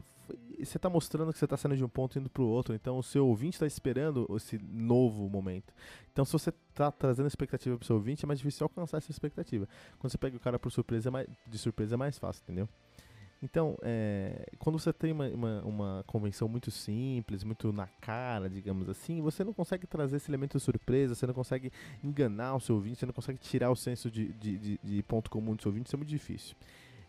Você 0.59 0.77
está 0.77 0.89
mostrando 0.89 1.31
que 1.31 1.37
você 1.37 1.45
está 1.45 1.57
saindo 1.57 1.77
de 1.77 1.83
um 1.83 1.89
ponto 1.89 2.17
indo 2.17 2.29
para 2.29 2.41
o 2.41 2.47
outro, 2.47 2.73
então 2.73 2.97
o 2.97 3.03
seu 3.03 3.27
ouvinte 3.27 3.55
está 3.55 3.67
esperando 3.67 4.27
esse 4.35 4.57
novo 4.57 5.29
momento. 5.29 5.73
Então, 6.11 6.23
se 6.23 6.31
você 6.31 6.49
está 6.49 6.91
trazendo 6.91 7.27
expectativa 7.27 7.75
para 7.77 7.83
o 7.83 7.85
seu 7.85 7.95
ouvinte, 7.95 8.23
é 8.23 8.27
mais 8.27 8.39
difícil 8.39 8.63
alcançar 8.65 8.97
essa 8.97 9.11
expectativa. 9.11 9.67
Quando 9.99 10.11
você 10.11 10.17
pega 10.17 10.37
o 10.37 10.39
cara 10.39 10.57
por 10.57 10.71
surpresa, 10.71 11.09
é 11.09 11.11
mais, 11.11 11.27
de 11.47 11.57
surpresa 11.57 11.95
é 11.95 11.97
mais 11.97 12.17
fácil, 12.17 12.43
entendeu? 12.43 12.69
Então, 13.41 13.77
é, 13.81 14.49
quando 14.57 14.79
você 14.79 14.93
tem 14.93 15.11
uma, 15.11 15.27
uma, 15.27 15.61
uma, 15.63 16.03
convenção 16.07 16.47
muito 16.47 16.71
simples, 16.71 17.43
muito 17.43 17.73
na 17.73 17.87
cara, 17.99 18.49
digamos 18.49 18.87
assim, 18.87 19.21
você 19.21 19.43
não 19.43 19.51
consegue 19.51 19.85
trazer 19.85 20.15
esse 20.15 20.31
elemento 20.31 20.57
de 20.57 20.63
surpresa, 20.63 21.13
você 21.13 21.27
não 21.27 21.33
consegue 21.33 21.69
enganar 22.01 22.55
o 22.55 22.61
seu 22.61 22.75
ouvinte, 22.75 22.99
você 22.99 23.05
não 23.05 23.13
consegue 23.13 23.39
tirar 23.39 23.69
o 23.69 23.75
senso 23.75 24.09
de, 24.09 24.31
de, 24.31 24.57
de, 24.57 24.79
de 24.81 25.03
ponto 25.03 25.29
comum 25.29 25.55
do 25.55 25.61
seu 25.61 25.71
ouvinte, 25.71 25.87
isso 25.87 25.95
é 25.95 25.97
muito 25.97 26.09
difícil 26.09 26.55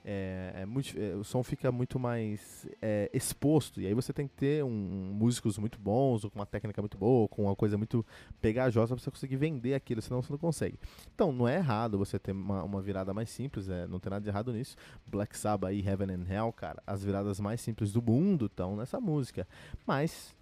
é, 0.05 0.53
é 0.57 0.67
muito, 0.67 0.95
é, 0.99 1.15
o 1.15 1.25
som 1.25 1.43
fica 1.43 1.73
muito 1.73 1.99
mais 1.99 2.69
é, 2.83 3.11
exposto. 3.13 3.81
E 3.81 3.87
aí 3.87 3.95
você 3.95 4.13
tem 4.13 4.29
que 4.29 4.35
ter 4.35 4.63
um, 4.63 4.71
músicos 4.71 5.57
muito 5.57 5.79
bons, 5.79 6.25
ou 6.25 6.31
com 6.31 6.39
uma 6.39 6.47
técnica 6.47 6.83
muito 6.83 6.99
boa, 6.99 7.27
com 7.27 7.45
uma 7.45 7.57
coisa 7.57 7.79
muito 7.79 8.05
pegajosa 8.41 8.95
para 8.95 9.03
você 9.03 9.11
conseguir 9.11 9.37
vender 9.37 9.75
aquilo, 9.75 10.03
senão 10.03 10.21
você 10.21 10.31
não 10.31 10.39
consegue. 10.39 10.79
Então, 11.15 11.33
não 11.33 11.49
é 11.49 11.57
errado 11.57 11.97
você 11.97 12.19
ter 12.19 12.33
uma, 12.33 12.63
uma 12.63 12.83
virada 12.83 13.15
mais 13.15 13.31
simples, 13.31 13.69
é, 13.69 13.87
não 13.87 13.99
tem 13.99 14.11
nada 14.11 14.23
de 14.23 14.29
errado 14.29 14.53
nisso. 14.53 14.77
Black 15.07 15.37
Sabbath 15.37 15.73
e 15.73 15.81
Heaven 15.81 16.11
and 16.11 16.27
Hell, 16.29 16.53
cara, 16.53 16.83
as 16.87 17.03
viradas 17.03 17.41
mais 17.41 17.61
simples 17.61 17.91
do 17.93 18.03
mundo 18.03 18.47
estão 18.47 18.77
nessa 18.77 19.01
música. 19.01 19.49
Mas 19.87 20.35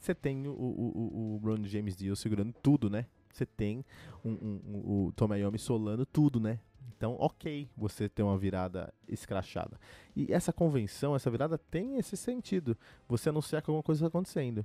você 0.00 0.14
tem 0.14 0.46
o, 0.46 0.52
o, 0.52 1.34
o, 1.34 1.40
Ron 1.44 1.64
James 1.64 1.96
Dio 1.96 2.14
segurando 2.14 2.54
tudo, 2.62 2.88
né? 2.88 3.06
Você 3.32 3.44
tem 3.44 3.84
um, 4.24 4.30
um, 4.30 4.60
um, 4.66 5.06
o 5.06 5.12
Tom 5.12 5.34
Iommi 5.34 5.58
solando 5.58 6.06
tudo, 6.06 6.40
né? 6.40 6.60
Então, 6.96 7.16
ok 7.18 7.68
você 7.76 8.08
ter 8.08 8.22
uma 8.22 8.36
virada 8.36 8.92
escrachada. 9.06 9.78
E 10.16 10.32
essa 10.32 10.52
convenção, 10.52 11.14
essa 11.14 11.30
virada 11.30 11.58
tem 11.58 11.98
esse 11.98 12.16
sentido. 12.16 12.76
Você 13.08 13.28
anunciar 13.28 13.62
que 13.62 13.70
alguma 13.70 13.82
coisa 13.82 14.00
está 14.00 14.08
acontecendo. 14.08 14.64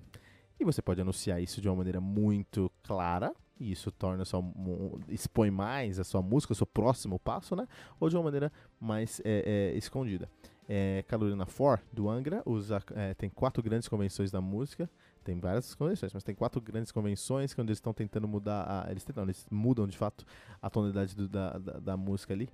E 0.60 0.66
você 0.66 0.82
pode 0.82 1.02
anunciar 1.02 1.42
isso 1.42 1.60
de 1.62 1.68
uma 1.68 1.76
maneira 1.76 2.00
muito 2.00 2.72
clara, 2.84 3.34
e 3.60 3.72
isso 3.72 3.92
torna 3.92 4.26
sua, 4.26 4.44
expõe 5.10 5.52
mais 5.52 6.00
a 6.00 6.04
sua 6.04 6.22
música, 6.22 6.54
o 6.54 6.56
seu 6.56 6.66
próximo 6.66 7.20
passo, 7.20 7.56
né? 7.56 7.68
Ou 8.00 8.10
de 8.10 8.16
uma 8.16 8.24
maneira 8.24 8.52
mais 8.80 9.22
é, 9.24 9.72
é, 9.74 9.78
escondida. 9.78 10.30
É, 10.68 11.04
Carolina 11.08 11.46
For, 11.46 11.82
do 11.92 12.10
Angra, 12.10 12.42
usa, 12.46 12.82
tem 13.18 13.30
quatro 13.30 13.62
grandes 13.62 13.88
convenções 13.88 14.32
da 14.32 14.40
música. 14.40 14.90
Tem 15.24 15.40
várias 15.40 15.74
convenções, 15.74 16.14
mas 16.14 16.24
tem 16.24 16.36
quatro 16.36 16.60
grandes 16.62 16.92
convenções 16.92 17.54
que 17.54 17.62
onde 17.62 17.70
eles 17.70 17.78
estão 17.78 17.94
tentando 17.94 18.28
mudar. 18.28 18.66
A, 18.68 18.92
eles 18.92 19.04
tentam, 19.04 19.24
eles 19.24 19.46
mudam 19.50 19.88
de 19.88 19.98
fato 19.98 20.26
a 20.62 20.70
tonalidade 20.70 21.16
do, 21.16 21.28
da, 21.28 21.58
da, 21.58 21.74
da, 21.80 21.98
música 21.98 22.34
ali. 22.34 22.50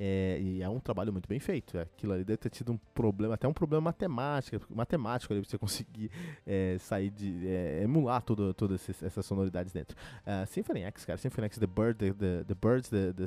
É, 0.00 0.38
e 0.40 0.62
é 0.62 0.68
um 0.68 0.78
trabalho 0.78 1.12
muito 1.12 1.28
bem 1.28 1.40
feito. 1.40 1.76
Aquilo 1.76 2.12
ali 2.12 2.24
deve 2.24 2.36
ter 2.36 2.50
tido 2.50 2.72
um 2.72 2.78
problema, 2.94 3.34
até 3.34 3.48
um 3.48 3.52
problema 3.52 3.82
matemático, 3.82 4.64
matemático 4.72 5.32
ali, 5.32 5.42
pra 5.42 5.50
você 5.50 5.58
conseguir 5.58 6.10
é, 6.46 6.76
sair 6.78 7.10
de. 7.10 7.46
É, 7.46 7.82
emular 7.82 8.22
todas 8.22 8.54
toda 8.54 8.76
essas 8.76 9.26
sonoridades 9.26 9.72
dentro. 9.72 9.96
Uh, 10.22 10.46
Symphony 10.46 10.82
X, 10.82 11.04
cara, 11.04 11.18
Symphony 11.18 11.46
X, 11.46 11.58
The 11.58 11.66
Bird, 11.66 11.98
The, 11.98 12.12
the, 12.12 12.44
the 12.44 12.54
Birds, 12.54 12.88
the, 12.88 13.12
the, 13.12 13.26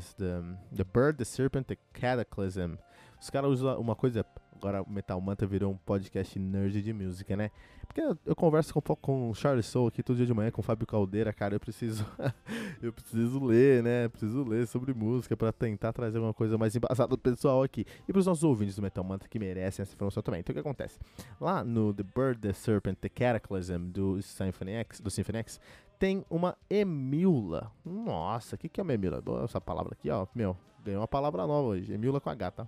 the 0.75 0.83
Bird, 0.83 1.17
The 1.17 1.25
Serpent, 1.25 1.67
The 1.67 1.77
Cataclysm. 1.93 2.77
Os 3.21 3.29
caras 3.29 3.51
usam 3.51 3.79
uma 3.79 3.95
coisa. 3.95 4.25
Agora 4.61 4.83
o 4.83 4.89
Metal 4.91 5.19
Manta 5.19 5.43
virou 5.47 5.71
um 5.71 5.77
podcast 5.77 6.37
nerd 6.37 6.83
de 6.83 6.93
música, 6.93 7.35
né? 7.35 7.49
Porque 7.87 7.99
eu, 7.99 8.15
eu 8.23 8.35
converso 8.35 8.71
com, 8.71 8.95
com 8.95 9.31
o 9.31 9.33
Charles 9.33 9.65
Soul 9.65 9.87
aqui 9.87 10.03
todo 10.03 10.15
dia 10.17 10.25
de 10.25 10.33
manhã, 10.35 10.51
com 10.51 10.61
o 10.61 10.63
Fábio 10.63 10.85
Caldeira, 10.85 11.33
cara. 11.33 11.55
Eu 11.55 11.59
preciso. 11.59 12.05
eu 12.79 12.93
preciso 12.93 13.43
ler, 13.43 13.81
né? 13.81 14.07
Preciso 14.07 14.43
ler 14.43 14.67
sobre 14.67 14.93
música 14.93 15.35
para 15.35 15.51
tentar 15.51 15.91
trazer 15.91 16.19
uma 16.19 16.31
coisa 16.31 16.59
mais 16.59 16.75
embasada 16.75 17.07
do 17.09 17.17
pessoal 17.17 17.63
aqui. 17.63 17.87
E 18.07 18.13
pros 18.13 18.27
nossos 18.27 18.43
ouvintes 18.43 18.75
do 18.75 18.83
Metal 18.83 19.03
Manta 19.03 19.27
que 19.27 19.39
merecem 19.39 19.81
essa 19.81 19.95
informação 19.95 20.21
também. 20.21 20.41
Então 20.41 20.53
o 20.53 20.55
que 20.55 20.59
acontece? 20.59 20.99
Lá 21.39 21.63
no 21.63 21.91
The 21.91 22.03
Bird, 22.03 22.39
The 22.39 22.53
Serpent, 22.53 22.99
The 22.99 23.09
Cataclysm 23.09 23.89
do 23.89 24.21
Symphony 24.21 24.73
X, 24.73 25.01
do 25.01 25.09
Symphony 25.09 25.39
X, 25.39 25.59
tem 25.97 26.23
uma 26.29 26.55
emula. 26.69 27.71
Nossa, 27.83 28.55
o 28.55 28.59
que, 28.59 28.69
que 28.69 28.79
é 28.79 28.83
uma 28.83 28.93
emula? 28.93 29.23
Essa 29.43 29.59
palavra 29.59 29.93
aqui, 29.93 30.07
ó. 30.11 30.27
Meu, 30.35 30.55
ganhou 30.85 31.01
uma 31.01 31.07
palavra 31.07 31.47
nova 31.47 31.69
hoje. 31.69 31.91
Emula 31.91 32.21
com 32.21 32.29
H, 32.29 32.51
tá? 32.51 32.67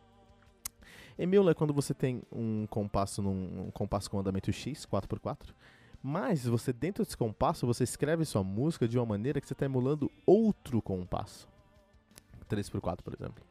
Emula 1.17 1.51
é 1.51 1.53
quando 1.53 1.74
você 1.74 1.93
tem 1.93 2.22
um 2.32 2.65
compasso 2.67 3.22
num 3.22 3.67
um 3.67 3.72
compasso 3.72 4.10
com 4.10 4.20
andamento 4.20 4.51
X, 4.51 4.86
4x4, 4.86 5.53
mas 6.01 6.46
você 6.46 6.74
dentro 6.74 7.03
desse 7.03 7.15
compasso 7.15 7.67
você 7.67 7.84
escreve 7.84 8.25
sua 8.25 8.43
música 8.43 8.88
de 8.88 8.98
uma 8.98 9.05
maneira 9.05 9.39
que 9.39 9.48
você 9.48 9.53
está 9.53 9.65
emulando 9.65 10.12
outro 10.25 10.82
compasso. 10.82 11.48
3x4, 12.50 13.01
por 13.01 13.13
exemplo. 13.13 13.43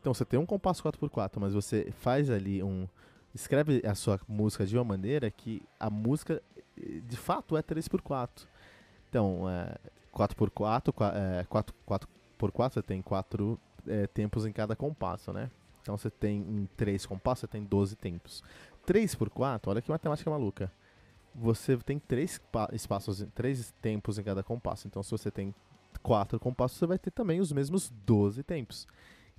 Então 0.00 0.12
você 0.12 0.24
tem 0.24 0.38
um 0.38 0.46
compasso 0.46 0.82
4x4, 0.82 1.38
mas 1.38 1.54
você 1.54 1.92
faz 1.98 2.30
ali 2.30 2.62
um 2.62 2.86
escreve 3.34 3.82
a 3.86 3.94
sua 3.94 4.18
música 4.26 4.66
de 4.66 4.76
uma 4.76 4.84
maneira 4.84 5.30
que 5.30 5.62
a 5.78 5.90
música 5.90 6.42
de 6.76 7.16
fato 7.16 7.56
é 7.56 7.62
3x4. 7.62 8.46
Então, 9.08 9.48
é, 9.48 9.76
4x4, 10.12 10.92
é, 11.14 11.44
4, 11.44 11.74
4x4 11.86 12.72
você 12.72 12.82
tem 12.82 13.02
4 13.02 13.58
é, 13.86 14.06
tempos 14.06 14.44
em 14.46 14.52
cada 14.52 14.74
compasso, 14.74 15.32
né? 15.32 15.50
Então 15.86 15.96
você 15.96 16.10
tem 16.10 16.40
em 16.40 16.68
3 16.76 17.06
compassos, 17.06 17.42
você 17.42 17.46
tem 17.46 17.62
12 17.62 17.94
tempos. 17.94 18.42
3 18.84 19.14
por 19.14 19.30
4, 19.30 19.70
olha 19.70 19.80
que 19.80 19.88
matemática 19.88 20.28
maluca. 20.28 20.72
Você 21.32 21.76
tem 21.76 21.96
3 21.96 22.40
espaços, 22.72 23.24
3 23.34 23.72
tempos 23.80 24.18
em 24.18 24.24
cada 24.24 24.42
compasso. 24.42 24.88
Então 24.88 25.00
se 25.00 25.12
você 25.12 25.30
tem 25.30 25.54
4 26.02 26.40
compassos, 26.40 26.78
você 26.78 26.86
vai 26.86 26.98
ter 26.98 27.12
também 27.12 27.38
os 27.38 27.52
mesmos 27.52 27.92
12 28.04 28.42
tempos. 28.42 28.88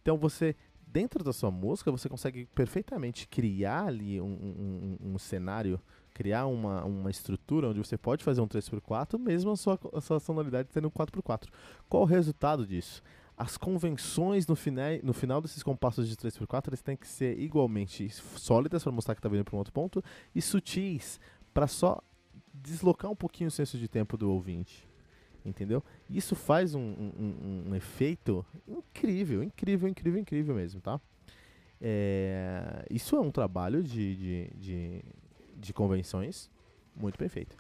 Então 0.02 0.18
você, 0.18 0.56
dentro 0.88 1.22
da 1.22 1.34
sua 1.34 1.52
música, 1.52 1.92
você 1.92 2.08
consegue 2.08 2.46
perfeitamente 2.56 3.28
criar 3.28 3.88
ali 3.88 4.22
um, 4.22 4.26
um, 4.26 4.98
um 5.02 5.18
cenário, 5.18 5.82
criar 6.14 6.46
uma, 6.46 6.86
uma 6.86 7.12
estrutura 7.12 7.68
onde 7.68 7.80
você 7.80 7.98
pode 7.98 8.24
fazer 8.24 8.40
um 8.40 8.48
3x4, 8.48 9.20
mesmo 9.20 9.52
a 9.52 9.58
sua, 9.58 9.78
a 9.94 10.00
sua 10.00 10.22
sonoridade 10.22 10.70
tendo 10.72 10.88
um 10.88 10.92
4x4. 10.92 11.50
Qual 11.90 12.04
o 12.04 12.06
resultado 12.06 12.66
disso? 12.66 13.04
As 13.38 13.56
convenções 13.56 14.48
no 14.48 14.56
final, 14.56 14.90
no 15.04 15.14
final 15.14 15.40
desses 15.40 15.62
compassos 15.62 16.10
de 16.10 16.16
3x4 16.16 16.70
eles 16.70 16.82
têm 16.82 16.98
que 16.98 17.08
ser 17.08 17.40
igualmente 17.40 18.10
sólidas 18.10 18.82
para 18.82 18.92
mostrar 18.92 19.14
que 19.14 19.20
está 19.20 19.30
vindo 19.30 19.46
para 19.46 19.56
um 19.56 19.60
outro 19.60 19.72
ponto 19.72 20.04
e 20.34 20.42
sutis 20.42 21.20
para 21.54 21.68
só 21.68 22.02
deslocar 22.52 23.12
um 23.12 23.16
pouquinho 23.16 23.50
o 23.50 23.52
senso 23.52 23.78
de 23.78 23.88
tempo 23.88 24.18
do 24.18 24.32
ouvinte. 24.32 24.88
Entendeu? 25.46 25.84
Isso 26.10 26.36
faz 26.36 26.76
um, 26.76 26.82
um, 26.82 27.64
um 27.70 27.76
efeito 27.76 28.46
incrível, 28.68 29.44
incrível, 29.44 29.88
incrível, 29.88 30.20
incrível 30.20 30.56
mesmo, 30.56 30.82
tá? 30.82 31.00
É, 31.80 32.86
isso 32.90 33.16
é 33.16 33.20
um 33.20 33.32
trabalho 33.32 33.84
de, 33.84 34.16
de, 34.16 34.52
de, 34.56 35.02
de 35.56 35.74
convenções 35.74 36.50
muito 36.96 37.18
bem 37.18 37.30
feito. 37.30 37.56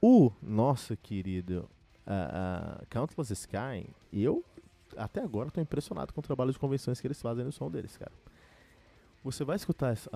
O 0.00 0.30
nosso 0.42 0.96
querido 0.96 1.68
uh, 2.06 2.82
uh, 2.82 2.86
Countless 2.90 3.32
Sky, 3.32 3.88
eu 4.12 4.44
até 4.96 5.20
agora 5.20 5.48
estou 5.48 5.62
impressionado 5.62 6.12
com 6.12 6.20
o 6.20 6.22
trabalho 6.22 6.52
de 6.52 6.58
convenções 6.58 7.00
que 7.00 7.06
eles 7.06 7.20
fazem 7.20 7.44
no 7.44 7.52
som 7.52 7.70
deles, 7.70 7.96
cara. 7.96 8.12
Você 9.24 9.44
vai 9.44 9.54
escutar 9.54 9.90
as, 9.90 10.08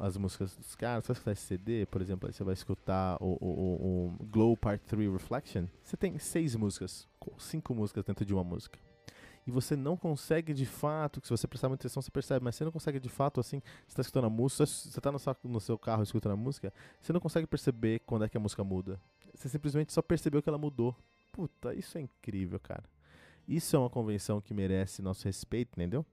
as 0.00 0.16
músicas 0.16 0.54
dos 0.54 0.76
caras, 0.76 1.04
você 1.04 1.08
vai 1.08 1.14
escutar 1.14 1.32
esse 1.32 1.42
CD, 1.42 1.86
por 1.86 2.00
exemplo, 2.00 2.28
aí 2.28 2.32
você 2.32 2.44
vai 2.44 2.54
escutar 2.54 3.16
o, 3.20 3.36
o, 3.40 3.48
o, 3.48 4.16
o 4.20 4.26
Glow 4.26 4.56
Part 4.56 4.84
3 4.86 5.12
Reflection. 5.12 5.66
Você 5.82 5.96
tem 5.96 6.16
seis 6.18 6.54
músicas, 6.54 7.08
cinco 7.38 7.74
músicas 7.74 8.04
dentro 8.04 8.24
de 8.24 8.32
uma 8.32 8.44
música 8.44 8.78
e 9.46 9.50
você 9.50 9.74
não 9.74 9.96
consegue 9.96 10.54
de 10.54 10.66
fato, 10.66 11.20
que 11.20 11.26
se 11.26 11.30
você 11.30 11.46
prestar 11.46 11.68
muita 11.68 11.82
atenção 11.82 12.00
você 12.00 12.10
percebe, 12.10 12.44
mas 12.44 12.54
você 12.54 12.64
não 12.64 12.72
consegue 12.72 13.00
de 13.00 13.08
fato 13.08 13.40
assim, 13.40 13.60
você 13.60 13.88
está 13.88 14.02
escutando 14.02 14.26
a 14.26 14.30
música, 14.30 14.66
você 14.66 14.98
está 14.98 15.10
no, 15.10 15.18
no, 15.44 15.60
seu 15.60 15.78
carro 15.78 16.02
escutando 16.02 16.32
a 16.32 16.36
música, 16.36 16.72
você 17.00 17.12
não 17.12 17.20
consegue 17.20 17.46
perceber 17.46 18.00
quando 18.00 18.24
é 18.24 18.28
que 18.28 18.36
a 18.36 18.40
música 18.40 18.62
muda. 18.62 19.00
Você 19.34 19.48
simplesmente 19.48 19.92
só 19.92 20.02
percebeu 20.02 20.42
que 20.42 20.48
ela 20.48 20.58
mudou. 20.58 20.94
Puta, 21.32 21.74
isso 21.74 21.96
é 21.98 22.02
incrível, 22.02 22.60
cara. 22.60 22.84
Isso 23.46 23.76
é 23.76 23.78
uma 23.78 23.90
convenção 23.90 24.40
que 24.40 24.54
merece 24.54 25.02
nosso 25.02 25.24
respeito, 25.24 25.72
entendeu? 25.74 26.04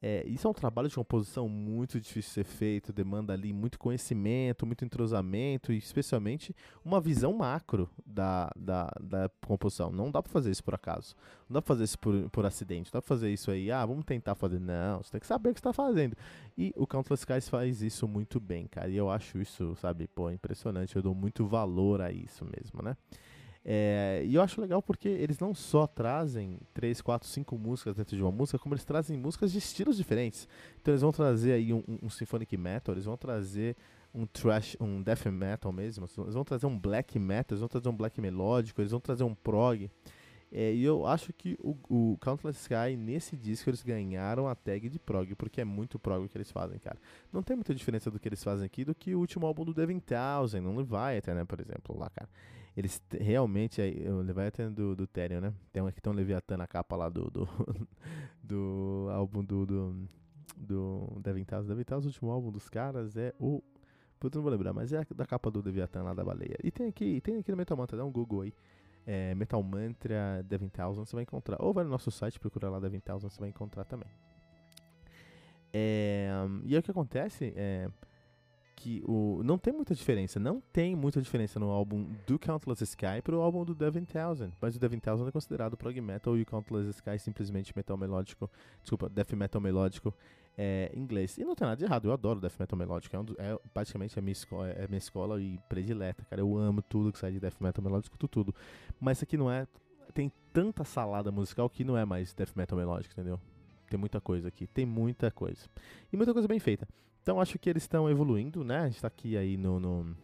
É, 0.00 0.24
isso 0.28 0.46
é 0.46 0.50
um 0.50 0.54
trabalho 0.54 0.88
de 0.88 0.94
composição 0.94 1.48
muito 1.48 2.00
difícil 2.00 2.20
de 2.20 2.34
ser 2.34 2.44
feito, 2.44 2.92
demanda 2.92 3.32
ali 3.32 3.52
muito 3.52 3.80
conhecimento, 3.80 4.64
muito 4.64 4.84
entrosamento 4.84 5.72
e 5.72 5.76
especialmente 5.76 6.54
uma 6.84 7.00
visão 7.00 7.32
macro 7.32 7.90
da, 8.06 8.48
da, 8.56 8.92
da 9.00 9.28
composição. 9.44 9.90
Não 9.90 10.08
dá 10.08 10.22
pra 10.22 10.30
fazer 10.30 10.52
isso 10.52 10.62
por 10.62 10.74
acaso. 10.74 11.16
Não 11.48 11.54
dá 11.54 11.62
pra 11.62 11.74
fazer 11.74 11.84
isso 11.84 11.98
por, 11.98 12.30
por 12.30 12.46
acidente. 12.46 12.92
Não 12.92 12.98
dá 12.98 13.02
pra 13.02 13.08
fazer 13.08 13.32
isso 13.32 13.50
aí, 13.50 13.72
ah, 13.72 13.84
vamos 13.84 14.04
tentar 14.04 14.36
fazer. 14.36 14.60
Não, 14.60 15.02
você 15.02 15.10
tem 15.10 15.20
que 15.20 15.26
saber 15.26 15.50
o 15.50 15.54
que 15.54 15.58
você 15.58 15.64
tá 15.64 15.72
fazendo. 15.72 16.16
E 16.56 16.72
o 16.76 16.86
Countless 16.86 17.22
Skies 17.22 17.48
faz 17.48 17.82
isso 17.82 18.06
muito 18.06 18.38
bem, 18.38 18.68
cara. 18.68 18.88
E 18.88 18.96
eu 18.96 19.10
acho 19.10 19.40
isso, 19.40 19.74
sabe, 19.80 20.06
pô, 20.06 20.30
impressionante. 20.30 20.94
Eu 20.94 21.02
dou 21.02 21.14
muito 21.14 21.44
valor 21.44 22.00
a 22.00 22.12
isso 22.12 22.44
mesmo, 22.44 22.82
né? 22.82 22.96
É, 23.64 24.22
e 24.24 24.34
eu 24.34 24.42
acho 24.42 24.60
legal 24.60 24.82
porque 24.82 25.08
eles 25.08 25.38
não 25.38 25.54
só 25.54 25.86
trazem 25.86 26.58
3, 26.72 27.00
4, 27.00 27.28
5 27.28 27.58
músicas 27.58 27.96
dentro 27.96 28.16
de 28.16 28.22
uma 28.22 28.32
música, 28.32 28.58
como 28.58 28.74
eles 28.74 28.84
trazem 28.84 29.16
músicas 29.16 29.52
de 29.52 29.58
estilos 29.58 29.96
diferentes. 29.96 30.48
Então 30.80 30.92
eles 30.92 31.02
vão 31.02 31.12
trazer 31.12 31.52
aí 31.52 31.72
um, 31.72 31.82
um, 31.86 31.98
um 32.04 32.10
symphonic 32.10 32.56
metal, 32.56 32.94
eles 32.94 33.04
vão 33.04 33.16
trazer 33.16 33.76
um 34.14 34.26
thrash, 34.26 34.76
um 34.80 35.02
death 35.02 35.26
metal 35.26 35.70
mesmo, 35.70 36.06
eles 36.18 36.34
vão 36.34 36.44
trazer 36.44 36.66
um 36.66 36.78
black 36.78 37.18
metal, 37.18 37.54
eles 37.54 37.60
vão 37.60 37.68
trazer 37.68 37.88
um 37.88 37.96
black 37.96 38.20
melódico, 38.20 38.80
eles 38.80 38.90
vão 38.90 39.00
trazer 39.00 39.24
um 39.24 39.34
prog. 39.34 39.90
É, 40.50 40.72
e 40.72 40.82
eu 40.82 41.06
acho 41.06 41.30
que 41.32 41.58
o, 41.60 41.76
o 41.90 42.18
Countless 42.22 42.58
Sky, 42.60 42.96
nesse 42.96 43.36
disco, 43.36 43.68
eles 43.68 43.82
ganharam 43.82 44.48
a 44.48 44.54
tag 44.54 44.88
de 44.88 44.98
prog, 44.98 45.34
porque 45.34 45.60
é 45.60 45.64
muito 45.64 45.98
prog 45.98 46.26
que 46.26 46.38
eles 46.38 46.50
fazem, 46.50 46.78
cara. 46.78 46.98
Não 47.30 47.42
tem 47.42 47.54
muita 47.54 47.74
diferença 47.74 48.10
do 48.10 48.18
que 48.18 48.28
eles 48.28 48.42
fazem 48.42 48.64
aqui 48.64 48.84
do 48.84 48.94
que 48.94 49.14
o 49.14 49.18
último 49.18 49.46
álbum 49.46 49.64
do 49.64 49.74
Devin 49.74 50.00
Townsend, 50.00 50.64
não 50.64 50.74
Leviathan, 50.74 51.34
né, 51.34 51.44
por 51.44 51.60
exemplo, 51.60 51.98
lá, 51.98 52.08
cara. 52.08 52.28
Eles 52.78 53.02
realmente, 53.10 53.82
o 54.08 54.20
Leviathan 54.20 54.72
do, 54.72 54.94
do 54.94 55.04
Therion, 55.04 55.40
né? 55.40 55.52
Tem 55.72 55.82
um 55.82 55.88
aqui, 55.88 56.00
tem 56.00 56.12
um 56.12 56.14
Leviathan 56.14 56.58
na 56.58 56.66
capa 56.68 56.94
lá 56.94 57.08
do, 57.08 57.28
do, 57.28 57.48
do 58.40 59.08
álbum 59.10 59.42
do, 59.42 59.66
do, 59.66 60.08
do 60.56 61.20
Devin 61.20 61.42
Townsend. 61.42 61.70
Devin 61.70 61.82
Townsend, 61.82 62.06
o 62.06 62.10
último 62.10 62.30
álbum 62.30 62.52
dos 62.52 62.68
caras 62.68 63.16
é 63.16 63.34
o... 63.40 63.60
Putz, 64.20 64.36
não 64.36 64.42
vou 64.42 64.52
lembrar, 64.52 64.72
mas 64.72 64.92
é 64.92 65.04
da 65.12 65.26
capa 65.26 65.50
do 65.50 65.60
Leviathan 65.60 66.04
lá 66.04 66.14
da 66.14 66.24
baleia. 66.24 66.56
E 66.62 66.70
tem 66.70 66.86
aqui, 66.86 67.20
tem 67.20 67.38
aqui 67.38 67.50
no 67.50 67.56
Metal 67.56 67.76
Mantra, 67.76 67.96
dá 67.96 68.04
um 68.04 68.12
Google 68.12 68.42
aí 68.42 68.54
é, 69.08 69.34
Metal 69.34 69.62
Mantra 69.62 70.44
Devin 70.46 70.68
Thousand, 70.68 71.04
você 71.04 71.16
vai 71.16 71.22
encontrar. 71.22 71.56
Ou 71.60 71.72
vai 71.72 71.82
no 71.82 71.90
nosso 71.90 72.12
site, 72.12 72.38
procura 72.38 72.68
lá 72.68 72.78
Devin 72.78 73.00
Thousand, 73.00 73.30
você 73.30 73.40
vai 73.40 73.48
encontrar 73.48 73.84
também. 73.84 74.08
É, 75.72 76.30
e 76.64 76.74
aí 76.74 76.78
o 76.78 76.82
que 76.82 76.90
acontece 76.90 77.52
é 77.56 77.88
que 78.78 79.02
o, 79.04 79.42
não 79.44 79.58
tem 79.58 79.72
muita 79.72 79.92
diferença, 79.92 80.38
não 80.38 80.60
tem 80.72 80.94
muita 80.94 81.20
diferença 81.20 81.58
no 81.58 81.68
álbum 81.70 82.06
do 82.26 82.38
Countless 82.38 82.84
Sky 82.84 83.20
para 83.22 83.34
o 83.34 83.40
álbum 83.40 83.64
do 83.64 83.74
Devin 83.74 84.04
Thousand, 84.04 84.52
mas 84.60 84.76
o 84.76 84.78
Devin 84.78 85.00
Thousand 85.00 85.26
é 85.26 85.32
considerado 85.32 85.76
prog 85.76 86.00
metal 86.00 86.36
e 86.36 86.42
o 86.42 86.46
Countless 86.46 86.90
Sky 86.90 87.18
simplesmente 87.18 87.72
metal 87.74 87.96
melódico, 87.96 88.48
desculpa, 88.80 89.08
death 89.08 89.32
metal 89.32 89.60
melódico 89.60 90.14
é, 90.56 90.92
inglês. 90.94 91.36
E 91.38 91.44
não 91.44 91.56
tem 91.56 91.66
nada 91.66 91.76
de 91.76 91.84
errado, 91.84 92.06
eu 92.06 92.12
adoro 92.12 92.40
death 92.40 92.54
metal 92.58 92.78
melódico, 92.78 93.16
é, 93.16 93.18
um, 93.18 93.24
é 93.38 93.58
praticamente 93.74 94.16
a 94.16 94.22
minha, 94.22 94.32
escola, 94.32 94.68
é 94.68 94.84
a 94.84 94.88
minha 94.88 94.98
escola 94.98 95.42
e 95.42 95.58
predileta, 95.68 96.24
cara. 96.24 96.40
Eu 96.40 96.56
amo 96.56 96.80
tudo 96.80 97.12
que 97.12 97.18
sai 97.18 97.32
de 97.32 97.40
death 97.40 97.60
metal 97.60 97.82
melódico, 97.82 98.14
escuto 98.14 98.28
tudo. 98.28 98.54
Mas 99.00 99.18
isso 99.18 99.24
aqui 99.24 99.36
não 99.36 99.50
é. 99.50 99.66
Tem 100.14 100.32
tanta 100.52 100.84
salada 100.84 101.30
musical 101.32 101.68
que 101.68 101.84
não 101.84 101.96
é 101.96 102.04
mais 102.04 102.32
death 102.32 102.54
metal 102.54 102.78
melódico, 102.78 103.12
entendeu? 103.12 103.40
Tem 103.90 103.98
muita 103.98 104.20
coisa 104.20 104.48
aqui, 104.48 104.66
tem 104.66 104.86
muita 104.86 105.30
coisa. 105.30 105.68
E 106.12 106.16
muita 106.16 106.32
coisa 106.32 106.46
bem 106.46 106.58
feita. 106.58 106.88
Então 107.28 107.42
acho 107.42 107.58
que 107.58 107.68
eles 107.68 107.82
estão 107.82 108.08
evoluindo, 108.08 108.64
né? 108.64 108.78
A 108.78 108.88
gente 108.88 109.02
tá 109.02 109.08
aqui 109.08 109.36
aí 109.36 109.58
no, 109.58 109.78
no 109.78 110.16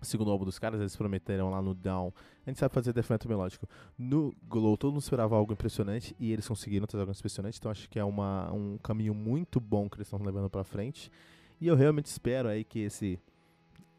segundo 0.00 0.30
álbum 0.30 0.46
dos 0.46 0.58
caras, 0.58 0.80
eles 0.80 0.96
prometeram 0.96 1.50
lá 1.50 1.60
no 1.60 1.74
Down. 1.74 2.14
A 2.46 2.48
gente 2.48 2.58
sabe 2.58 2.72
fazer 2.72 2.94
death 2.94 3.26
melódico. 3.26 3.68
No 3.98 4.34
Glow, 4.48 4.74
todo 4.78 4.92
mundo 4.92 5.02
esperava 5.02 5.36
algo 5.36 5.52
impressionante 5.52 6.16
e 6.18 6.32
eles 6.32 6.48
conseguiram 6.48 6.86
trazer 6.86 7.02
algo 7.02 7.12
impressionante. 7.12 7.58
Então 7.58 7.70
acho 7.70 7.90
que 7.90 7.98
é 7.98 8.04
uma, 8.04 8.50
um 8.54 8.78
caminho 8.78 9.12
muito 9.12 9.60
bom 9.60 9.86
que 9.86 9.98
eles 9.98 10.06
estão 10.06 10.18
levando 10.24 10.48
pra 10.48 10.64
frente. 10.64 11.12
E 11.60 11.66
eu 11.66 11.76
realmente 11.76 12.06
espero 12.06 12.48
aí 12.48 12.64
que 12.64 12.78
esse. 12.78 13.18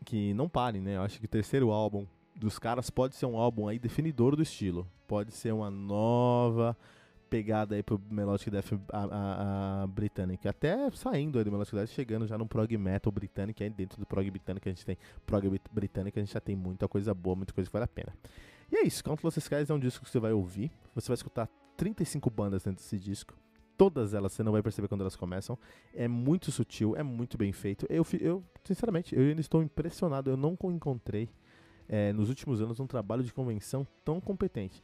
que 0.04 0.34
não 0.34 0.50
parem, 0.50 0.82
né? 0.82 0.96
Eu 0.96 1.04
acho 1.04 1.20
que 1.20 1.26
o 1.26 1.30
terceiro 1.30 1.70
álbum 1.70 2.08
dos 2.36 2.58
caras 2.58 2.90
pode 2.90 3.16
ser 3.16 3.28
um 3.28 3.38
álbum 3.38 3.68
aí 3.68 3.78
definidor 3.78 4.36
do 4.36 4.42
estilo. 4.42 4.88
Pode 5.08 5.32
ser 5.32 5.54
uma 5.54 5.70
nova 5.70 6.76
pegada 7.32 7.76
aí 7.76 7.82
pro 7.82 8.00
Melodic 8.10 8.52
Death 8.52 8.74
a, 8.92 9.04
a, 9.06 9.84
a. 9.86 10.50
Até 10.50 10.92
saindo 10.92 11.40
aí 11.40 11.46
do 11.46 11.52
Melodic 11.52 11.74
Death, 11.74 11.90
chegando 11.90 12.28
já 12.28 12.38
no 12.38 12.46
prog 12.46 12.78
metal 12.78 13.10
britânico, 13.10 13.64
aí 13.64 13.70
dentro 13.70 13.98
do 13.98 14.06
prog 14.06 14.30
britânico 14.30 14.68
a 14.68 14.72
gente 14.72 14.86
tem 14.86 14.98
prog 15.26 15.50
britânico, 15.72 16.20
a 16.20 16.22
gente 16.22 16.34
já 16.34 16.42
tem 16.42 16.58
muita 16.58 16.90
coisa 16.90 17.14
boa, 17.14 17.38
muita 17.38 17.54
coisa 17.54 17.70
que 17.70 17.74
vale 17.74 17.86
a 17.86 17.88
pena. 17.88 18.14
E 18.70 18.76
é 18.76 18.86
isso, 18.86 19.02
Countless 19.02 19.40
Skies 19.40 19.70
é 19.70 19.74
um 19.74 19.80
disco 19.80 20.04
que 20.04 20.12
você 20.12 20.20
vai 20.20 20.34
ouvir, 20.34 20.70
você 20.94 21.08
vai 21.08 21.16
escutar 21.16 21.48
35 21.78 22.30
bandas 22.30 22.64
dentro 22.64 22.84
desse 22.84 23.00
disco. 23.00 23.34
Todas 23.78 24.14
elas 24.14 24.34
você 24.34 24.44
não 24.44 24.52
vai 24.52 24.62
perceber 24.62 24.90
quando 24.90 25.02
elas 25.02 25.16
começam. 25.16 25.58
É 25.94 26.08
muito 26.08 26.52
sutil, 26.52 26.96
é 26.98 27.02
muito 27.02 27.38
bem 27.38 27.52
feito. 27.52 27.88
Eu, 27.90 28.06
eu 28.20 28.44
sinceramente, 28.64 29.16
eu 29.16 29.22
ainda 29.22 29.42
estou 29.42 29.64
impressionado. 29.64 30.30
Eu 30.30 30.38
não 30.38 30.56
encontrei 30.66 31.30
é, 31.90 32.14
nos 32.14 32.30
últimos 32.30 32.62
anos 32.62 32.80
um 32.80 32.86
trabalho 32.86 33.24
de 33.24 33.34
convenção 33.34 33.88
tão 34.06 34.22
competente. 34.22 34.84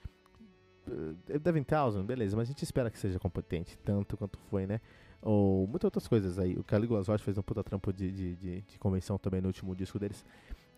Uh, 0.88 1.39
Devin 1.39 1.63
Townsend, 1.63 2.06
beleza, 2.06 2.36
mas 2.36 2.48
a 2.48 2.51
gente 2.51 2.63
espera 2.63 2.89
que 2.89 2.98
seja 2.98 3.20
competente, 3.20 3.77
tanto 3.84 4.15
quanto 4.17 4.38
foi, 4.50 4.65
né? 4.65 4.79
Ou 5.22 5.67
muitas 5.67 5.86
outras 5.86 6.08
coisas 6.08 6.39
aí. 6.39 6.56
O 6.56 6.63
Caligula 6.63 7.03
Roche 7.03 7.24
fez 7.24 7.38
um 7.38 7.41
puta 7.41 7.63
trampo 7.63 7.91
de, 7.91 8.12
de, 8.12 8.36
de, 8.36 8.62
de, 8.62 8.79
convenção 8.79 9.17
também 9.17 9.41
no 9.41 9.48
último 9.48 9.75
disco 9.75 10.00
deles. 10.00 10.24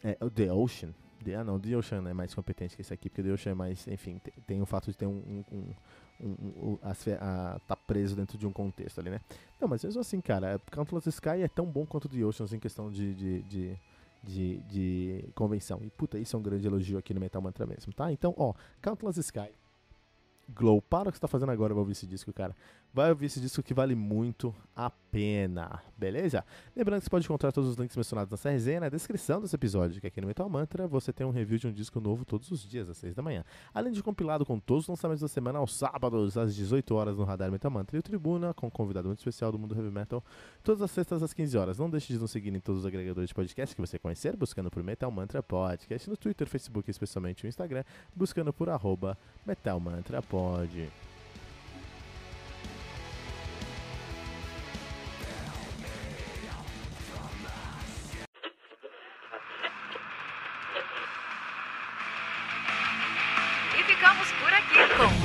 É, 0.04 0.18
o 0.22 0.30
The 0.30 0.52
Ocean. 0.52 0.90
The, 1.24 1.36
ah, 1.36 1.44
não, 1.44 1.60
The 1.60 1.76
Ocean 1.76 2.08
é 2.10 2.14
mais 2.14 2.34
competente 2.34 2.76
que 2.76 2.82
esse 2.82 2.94
aqui, 2.94 3.10
porque 3.10 3.22
The 3.22 3.34
Ocean 3.34 3.52
é 3.52 3.56
mais, 3.56 3.88
enfim, 3.88 4.20
tem, 4.20 4.34
tem 4.48 4.62
o 4.62 4.66
fato 4.66 4.90
de 4.90 4.98
ter 4.98 5.06
um. 5.06 5.44
um, 5.52 5.74
um, 6.22 6.30
um 6.30 6.80
a, 6.82 6.92
a, 6.92 7.60
tá 7.60 7.76
preso 7.76 8.16
dentro 8.16 8.38
de 8.38 8.48
um 8.48 8.52
contexto 8.52 9.00
ali, 9.00 9.10
né? 9.10 9.20
Não, 9.60 9.68
mas 9.68 9.84
mesmo 9.84 10.00
assim, 10.00 10.22
cara, 10.22 10.60
Countless 10.72 11.10
Sky 11.10 11.42
é 11.42 11.48
tão 11.48 11.66
bom 11.66 11.86
quanto 11.86 12.08
The 12.08 12.24
Ocean 12.24 12.48
em 12.54 12.60
questão 12.60 12.90
de, 12.90 13.14
de, 13.14 13.42
de 13.44 13.80
de, 14.24 14.58
de 14.68 15.26
convenção. 15.34 15.80
E 15.84 15.90
puta, 15.90 16.18
isso 16.20 16.36
é 16.36 16.40
um 16.40 16.42
grande 16.42 16.68
elogio 16.68 16.98
aqui 16.98 17.14
no 17.14 17.20
Metal 17.20 17.42
Mantra 17.42 17.66
mesmo, 17.66 17.94
tá? 17.94 18.12
Então, 18.12 18.34
ó, 18.38 18.54
Countless 18.82 19.20
Sky. 19.20 19.50
Glow, 20.56 20.82
para 20.82 21.10
o 21.10 21.12
que 21.12 21.18
você 21.18 21.22
tá 21.22 21.28
fazendo 21.28 21.52
agora, 21.52 21.74
vai 21.74 21.82
ouvir 21.82 21.92
esse 21.94 22.08
disco, 22.08 22.34
cara. 22.34 22.56
Vai 22.92 23.12
ouvir 23.12 23.28
esse 23.28 23.40
disco 23.40 23.62
que 23.62 23.72
vale 23.72 23.94
muito 23.94 24.54
a 24.76 24.90
pena, 24.90 25.80
beleza? 25.96 26.44
Lembrando 26.76 27.02
que 27.02 27.06
você 27.06 27.10
pode 27.10 27.26
encontrar 27.26 27.52
todos 27.52 27.70
os 27.70 27.76
links 27.76 27.96
mencionados 27.96 28.32
nessa 28.32 28.50
resenha 28.50 28.80
na 28.80 28.90
descrição 28.90 29.40
desse 29.40 29.56
episódio, 29.56 30.02
que 30.02 30.08
aqui 30.08 30.20
no 30.20 30.26
Metal 30.26 30.50
Mantra 30.50 30.88
você 30.88 31.14
tem 31.14 31.26
um 31.26 31.30
review 31.30 31.60
de 31.60 31.68
um 31.68 31.72
disco 31.72 32.00
novo 32.00 32.26
todos 32.26 32.50
os 32.50 32.68
dias, 32.68 32.90
às 32.90 32.98
6 32.98 33.14
da 33.14 33.22
manhã. 33.22 33.44
Além 33.76 33.94
de 33.94 34.02
compilado 34.02 34.44
com 34.44 34.60
todos 34.60 34.86
os 34.86 34.90
lançamentos 34.90 35.22
da 35.22 35.28
semana 35.28 35.60
aos 35.60 35.76
sábados, 35.76 36.36
às 36.36 36.56
18 36.56 36.96
horas 36.96 37.16
no 37.16 37.24
Radar 37.26 37.52
Metal 37.52 37.70
Mantra 37.70 37.96
e 37.96 38.00
o 38.00 38.04
Tribuna, 38.04 38.56
com 38.56 38.68
um 38.68 38.72
convidado 38.72 39.08
muito 39.08 39.20
especial 39.20 39.52
do 39.52 39.60
mundo 39.60 39.76
heavy 39.76 39.92
metal, 39.92 40.24
todas 40.64 40.82
as 40.82 40.90
sextas 40.90 41.22
às 41.22 41.32
15 41.32 41.58
horas. 41.60 41.78
Não 41.78 41.92
deixe 41.92 42.12
de 42.12 42.18
nos 42.18 42.32
seguir 42.32 42.56
em 42.56 42.60
todos 42.60 42.82
os 42.82 42.88
agregadores 42.88 43.28
de 43.28 43.36
podcast 43.36 43.76
que 43.76 43.82
você 43.82 44.00
conhecer, 44.00 44.36
buscando 44.36 44.72
por 44.72 44.82
Metal 44.82 45.12
Mantra 45.12 45.44
Podcast, 45.44 46.10
no 46.10 46.18
Twitter, 46.18 46.48
Facebook 46.48 46.90
e 46.90 46.92
especialmente 46.92 47.44
no 47.44 47.50
Instagram, 47.50 47.84
buscando 48.16 48.52
por 48.52 48.68
arroba 48.68 49.16
Metal 49.46 49.80
Mantra 49.80 50.24
Pod. 50.24 50.90